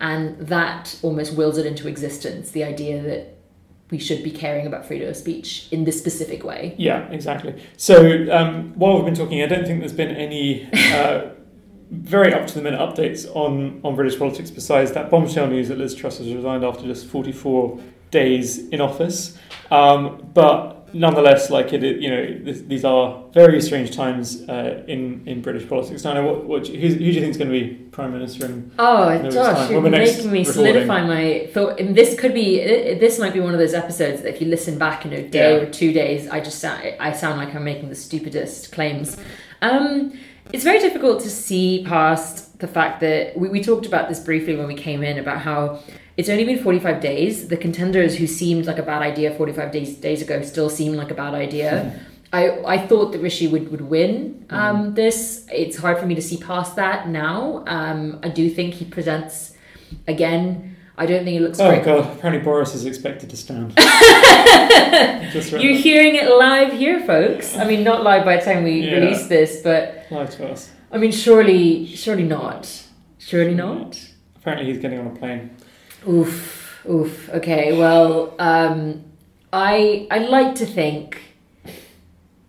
And 0.00 0.38
that 0.38 0.98
almost 1.02 1.34
wills 1.34 1.58
it 1.58 1.66
into 1.66 1.88
existence. 1.88 2.50
The 2.50 2.64
idea 2.64 3.02
that 3.02 3.36
we 3.90 3.98
should 3.98 4.22
be 4.22 4.30
caring 4.30 4.66
about 4.66 4.86
freedom 4.86 5.08
of 5.08 5.16
speech 5.16 5.68
in 5.70 5.84
this 5.84 5.98
specific 5.98 6.44
way. 6.44 6.74
Yeah, 6.78 7.08
exactly. 7.10 7.60
So 7.76 8.32
um, 8.32 8.72
while 8.74 8.96
we've 8.96 9.04
been 9.04 9.14
talking, 9.14 9.42
I 9.42 9.46
don't 9.46 9.66
think 9.66 9.80
there's 9.80 9.92
been 9.92 10.14
any 10.14 10.68
uh, 10.72 11.30
very 11.90 12.32
up 12.32 12.46
to 12.46 12.54
the 12.54 12.62
minute 12.62 12.78
updates 12.78 13.26
on, 13.34 13.80
on 13.82 13.96
British 13.96 14.18
politics 14.18 14.50
besides 14.50 14.92
that 14.92 15.10
bombshell 15.10 15.48
news 15.48 15.68
that 15.68 15.78
Liz 15.78 15.94
Truss 15.94 16.18
has 16.18 16.32
resigned 16.32 16.64
after 16.64 16.84
just 16.84 17.06
44 17.06 17.80
days 18.10 18.68
in 18.68 18.80
office. 18.80 19.36
Um, 19.70 20.30
but 20.32 20.79
nonetheless, 20.92 21.50
like 21.50 21.72
it, 21.72 21.82
you 21.82 22.08
know, 22.10 22.38
this, 22.44 22.60
these 22.62 22.84
are 22.84 23.24
very 23.32 23.60
strange 23.60 23.94
times 23.94 24.48
uh, 24.48 24.82
in 24.86 25.22
in 25.26 25.40
British 25.42 25.68
politics. 25.68 26.04
Now, 26.04 26.24
what, 26.26 26.44
what 26.44 26.66
who, 26.66 26.74
who 26.74 26.96
do 26.98 27.04
you 27.04 27.20
think 27.20 27.30
is 27.30 27.36
going 27.36 27.50
to 27.52 27.60
be 27.60 27.74
prime 27.90 28.12
minister? 28.12 28.46
And 28.46 28.70
Oh 28.78 29.30
gosh, 29.30 29.70
you're 29.70 29.80
When 29.80 29.92
we're 29.92 29.98
next 29.98 30.16
making 30.18 30.32
me 30.32 30.38
recording- 30.40 30.52
solidify 30.52 31.02
my 31.06 31.48
thought. 31.52 31.80
And 31.80 31.94
this 31.96 32.18
could 32.18 32.34
be, 32.34 32.58
this 32.98 33.18
might 33.18 33.32
be 33.32 33.40
one 33.40 33.52
of 33.52 33.58
those 33.58 33.74
episodes 33.74 34.22
that 34.22 34.34
if 34.34 34.40
you 34.40 34.46
listen 34.48 34.78
back 34.78 35.04
in 35.06 35.12
a 35.12 35.28
day 35.28 35.56
Yeah. 35.56 35.62
or 35.62 35.66
two 35.70 35.92
days, 35.92 36.28
I 36.28 36.40
just 36.40 36.58
sound, 36.58 36.82
I 37.00 37.12
sound 37.12 37.38
like 37.38 37.54
I'm 37.54 37.64
making 37.64 37.88
the 37.88 37.94
stupidest 37.94 38.72
claims. 38.72 39.16
Um, 39.62 40.12
it's 40.52 40.64
very 40.64 40.78
difficult 40.80 41.20
to 41.22 41.30
see 41.30 41.84
past 41.86 42.58
the 42.58 42.66
fact 42.66 43.00
that 43.00 43.36
we, 43.38 43.48
we 43.48 43.62
talked 43.62 43.86
about 43.86 44.08
this 44.08 44.20
briefly 44.20 44.56
when 44.56 44.66
we 44.66 44.74
came 44.74 45.02
in 45.02 45.18
about 45.18 45.38
how 45.40 45.80
it's 46.20 46.28
only 46.28 46.44
been 46.44 46.62
45 46.62 47.00
days. 47.00 47.48
The 47.48 47.56
contenders 47.56 48.14
who 48.14 48.26
seemed 48.26 48.66
like 48.66 48.78
a 48.78 48.82
bad 48.82 49.00
idea 49.00 49.32
45 49.34 49.72
days 49.72 49.96
days 49.96 50.20
ago 50.20 50.42
still 50.42 50.68
seem 50.68 50.92
like 50.92 51.10
a 51.10 51.14
bad 51.14 51.32
idea. 51.32 51.98
I, 52.30 52.42
I 52.74 52.78
thought 52.86 53.12
that 53.12 53.20
Rishi 53.20 53.48
would, 53.48 53.70
would 53.70 53.80
win 53.80 54.44
um, 54.50 54.94
this. 54.94 55.46
It's 55.50 55.78
hard 55.78 55.98
for 55.98 56.04
me 56.04 56.14
to 56.14 56.22
see 56.22 56.36
past 56.36 56.76
that 56.76 57.08
now. 57.08 57.64
Um, 57.66 58.20
I 58.22 58.28
do 58.28 58.50
think 58.50 58.74
he 58.74 58.84
presents, 58.84 59.54
again, 60.06 60.76
I 60.98 61.06
don't 61.06 61.24
think 61.24 61.30
he 61.38 61.40
looks 61.40 61.58
oh 61.58 61.70
great. 61.70 61.84
god, 61.84 62.18
apparently 62.18 62.44
Boris 62.44 62.74
is 62.74 62.84
expected 62.84 63.30
to 63.30 63.36
stand. 63.36 63.72
You're 65.64 65.80
hearing 65.88 66.16
it 66.16 66.28
live 66.28 66.74
here, 66.74 67.00
folks. 67.06 67.56
I 67.56 67.64
mean, 67.64 67.82
not 67.82 68.02
live 68.02 68.26
by 68.26 68.36
the 68.36 68.44
time 68.44 68.62
we 68.64 68.82
Yeah. 68.82 68.96
release 68.96 69.26
this, 69.26 69.62
but 69.62 70.04
live 70.10 70.30
to 70.36 70.50
us. 70.52 70.70
I 70.92 70.98
mean, 70.98 71.12
surely, 71.12 71.86
surely 71.86 72.24
not. 72.24 72.62
Surely 73.18 73.54
not. 73.54 73.98
Apparently, 74.36 74.66
he's 74.70 74.80
getting 74.82 74.98
on 74.98 75.06
a 75.06 75.16
plane. 75.18 75.50
Oof, 76.08 76.84
oof. 76.88 77.28
Okay, 77.30 77.76
well, 77.76 78.34
um, 78.38 79.04
I 79.52 80.06
I 80.10 80.18
like 80.18 80.54
to 80.56 80.66
think. 80.66 81.20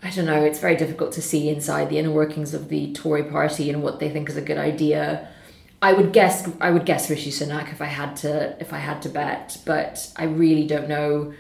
I 0.04 0.10
don't 0.10 0.26
know. 0.26 0.44
It's 0.44 0.60
very 0.60 0.76
difficult 0.76 1.12
to 1.14 1.22
see 1.22 1.48
inside 1.50 1.90
the 1.90 2.00
inner 2.00 2.12
workings 2.12 2.54
of 2.54 2.70
the 2.70 2.92
Tory 2.94 3.24
party 3.24 3.70
and 3.70 3.84
what 3.84 4.00
they 4.00 4.10
think 4.10 4.30
is 4.30 4.38
a 4.38 4.42
good 4.42 4.58
idea. 4.58 5.28
I 5.82 5.94
would 5.94 6.14
guess 6.14 6.50
I 6.60 6.72
would 6.72 6.86
guess 6.86 7.10
Rishi 7.10 7.32
Sunak 7.32 7.72
if 7.72 7.82
I 7.82 7.86
had 7.86 8.16
to 8.18 8.56
if 8.60 8.74
I 8.74 8.78
had 8.78 9.02
to 9.04 9.10
bet, 9.10 9.58
but 9.66 10.12
I 10.16 10.26
really 10.26 10.68
don't 10.68 10.88
know. 10.88 11.34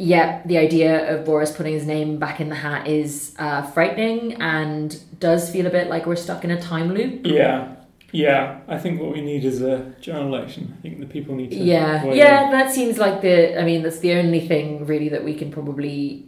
Yeah, 0.00 0.42
the 0.44 0.58
idea 0.58 1.12
of 1.12 1.24
Boris 1.24 1.50
putting 1.50 1.72
his 1.72 1.84
name 1.84 2.18
back 2.18 2.40
in 2.40 2.50
the 2.50 2.54
hat 2.54 2.86
is 2.86 3.34
uh, 3.38 3.62
frightening 3.62 4.40
and 4.40 4.96
does 5.18 5.50
feel 5.50 5.66
a 5.66 5.70
bit 5.70 5.88
like 5.88 6.06
we're 6.06 6.14
stuck 6.14 6.44
in 6.44 6.52
a 6.52 6.60
time 6.60 6.94
loop. 6.94 7.26
Yeah, 7.26 7.74
yeah. 8.12 8.60
I 8.68 8.78
think 8.78 9.00
what 9.00 9.12
we 9.12 9.20
need 9.20 9.44
is 9.44 9.60
a 9.62 9.92
general 10.00 10.26
election. 10.34 10.74
I 10.78 10.80
think 10.82 11.00
the 11.00 11.06
people 11.06 11.34
need 11.34 11.50
to. 11.50 11.56
Yeah, 11.56 12.04
yeah, 12.12 12.50
that 12.50 12.70
seems 12.72 12.98
like 12.98 13.20
the. 13.22 13.60
I 13.60 13.64
mean, 13.64 13.82
that's 13.82 14.00
the 14.00 14.12
only 14.14 14.40
thing 14.46 14.86
really 14.86 15.08
that 15.10 15.24
we 15.24 15.34
can 15.34 15.50
probably 15.50 16.24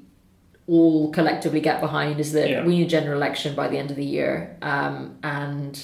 all 0.66 1.10
collectively 1.10 1.60
get 1.60 1.80
behind 1.80 2.20
is 2.20 2.32
that 2.32 2.48
Yeah. 2.48 2.64
we 2.64 2.78
need 2.78 2.86
a 2.86 2.90
general 2.90 3.16
election 3.16 3.54
by 3.56 3.66
the 3.68 3.76
end 3.78 3.90
of 3.90 3.96
the 3.96 4.04
year, 4.04 4.56
um, 4.62 5.16
and 5.24 5.76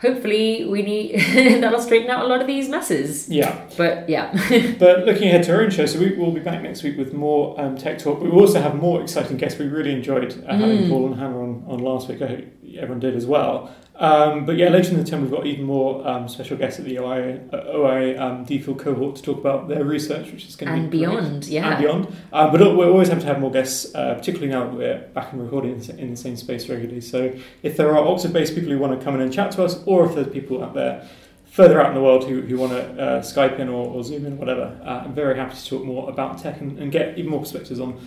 hopefully 0.00 0.64
we 0.66 0.82
need 0.82 1.18
that'll 1.62 1.80
straighten 1.80 2.10
out 2.10 2.24
a 2.24 2.28
lot 2.28 2.40
of 2.40 2.46
these 2.46 2.68
messes. 2.68 3.28
Yeah, 3.28 3.58
But 3.76 4.08
yeah, 4.08 4.30
but 4.78 5.06
looking 5.06 5.28
ahead 5.28 5.42
to 5.44 5.54
our 5.54 5.62
own 5.62 5.70
show, 5.70 5.86
so 5.86 5.98
we, 5.98 6.12
we'll 6.16 6.30
be 6.32 6.40
back 6.40 6.62
next 6.62 6.82
week 6.82 6.96
with 6.98 7.12
more 7.14 7.58
um, 7.60 7.76
tech 7.76 7.98
talk. 7.98 8.20
We 8.20 8.28
will 8.28 8.40
also 8.40 8.60
have 8.60 8.74
more 8.76 9.00
exciting 9.02 9.36
guests. 9.38 9.58
We 9.58 9.66
really 9.66 9.92
enjoyed 9.92 10.32
uh, 10.46 10.54
having 10.56 10.78
Mm. 10.82 10.88
Paul 10.90 11.06
and 11.06 11.16
Hannah 11.20 11.40
on, 11.42 11.64
on 11.66 11.78
last 11.80 12.08
week. 12.08 12.22
I 12.22 12.26
hope 12.26 12.44
everyone 12.76 13.00
did 13.00 13.16
as 13.16 13.26
well. 13.26 13.74
Um, 13.96 14.46
but 14.46 14.56
yeah, 14.56 14.68
later 14.68 14.90
in 14.92 14.98
the 14.98 15.04
term, 15.04 15.22
we've 15.22 15.30
got 15.30 15.44
even 15.44 15.64
more 15.64 16.06
um, 16.06 16.28
special 16.28 16.56
guests 16.56 16.78
at 16.78 16.84
the 16.84 17.00
OI, 17.00 17.40
uh, 17.52 17.56
OI 17.56 18.16
um, 18.16 18.46
DPhil 18.46 18.78
cohort 18.78 19.16
to 19.16 19.22
talk 19.22 19.38
about 19.38 19.66
their 19.66 19.84
research, 19.84 20.30
which 20.30 20.46
is 20.46 20.54
going 20.54 20.72
to 20.72 20.80
and 20.80 20.90
be 20.90 20.98
great. 20.98 21.10
beyond, 21.10 21.46
yeah. 21.46 21.70
and 21.70 21.82
beyond. 21.82 22.16
Uh, 22.32 22.48
but 22.48 22.60
we 22.60 22.84
always 22.84 23.08
have 23.08 23.18
to 23.20 23.26
have 23.26 23.40
more 23.40 23.50
guests, 23.50 23.92
uh, 23.96 24.14
particularly 24.14 24.52
now 24.52 24.66
that 24.66 24.74
we're 24.74 24.98
back 25.14 25.32
and 25.32 25.42
recording 25.42 25.72
in 25.72 25.80
the- 25.80 25.98
in 25.98 26.10
the 26.12 26.16
same 26.16 26.36
space 26.36 26.68
regularly. 26.68 27.00
So 27.00 27.32
if 27.64 27.76
there 27.76 27.90
are 27.90 28.06
Oxford-based 28.06 28.54
people 28.54 28.70
who 28.70 28.78
want 28.78 28.96
to 28.96 29.04
come 29.04 29.16
in 29.16 29.20
and 29.20 29.32
chat 29.32 29.50
to 29.52 29.64
us, 29.64 29.82
or 29.84 30.06
if 30.06 30.14
there's 30.14 30.28
people 30.28 30.62
out 30.62 30.74
there 30.74 31.04
further 31.46 31.80
out 31.80 31.88
in 31.88 31.94
the 31.96 32.00
world 32.00 32.22
who, 32.22 32.40
who 32.42 32.56
want 32.56 32.70
to 32.70 33.02
uh, 33.02 33.20
Skype 33.20 33.58
in 33.58 33.68
or, 33.68 33.88
or 33.88 34.04
Zoom 34.04 34.26
in, 34.26 34.38
whatever, 34.38 34.78
uh, 34.84 35.02
I'm 35.04 35.12
very 35.12 35.34
happy 35.34 35.56
to 35.56 35.66
talk 35.66 35.84
more 35.84 36.08
about 36.08 36.38
tech 36.38 36.60
and, 36.60 36.78
and 36.78 36.92
get 36.92 37.18
even 37.18 37.32
more 37.32 37.40
perspectives 37.40 37.80
on 37.80 37.98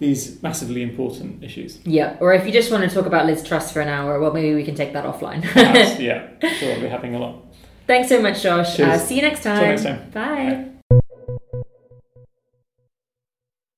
these 0.00 0.42
massively 0.42 0.82
important 0.82 1.44
issues. 1.44 1.78
Yeah, 1.84 2.16
or 2.20 2.32
if 2.32 2.44
you 2.46 2.52
just 2.52 2.72
want 2.72 2.88
to 2.88 2.94
talk 2.94 3.06
about 3.06 3.26
Liz 3.26 3.44
Truss 3.44 3.70
for 3.72 3.80
an 3.80 3.88
hour, 3.88 4.18
well, 4.18 4.32
maybe 4.32 4.54
we 4.54 4.64
can 4.64 4.74
take 4.74 4.92
that 4.94 5.04
offline. 5.04 5.44
Yeah, 6.00 6.28
sure, 6.58 6.72
we'll 6.72 6.80
be 6.80 6.88
having 6.88 7.14
a 7.14 7.18
lot. 7.18 7.44
Thanks 7.86 8.08
so 8.08 8.20
much, 8.20 8.42
Josh. 8.42 8.80
Uh, 8.80 8.98
see 8.98 9.16
you 9.16 9.22
next 9.22 9.42
time. 9.42 9.62
next 9.62 9.82
time. 9.84 10.10
Bye. 10.10 10.54
Bye. 10.54 10.70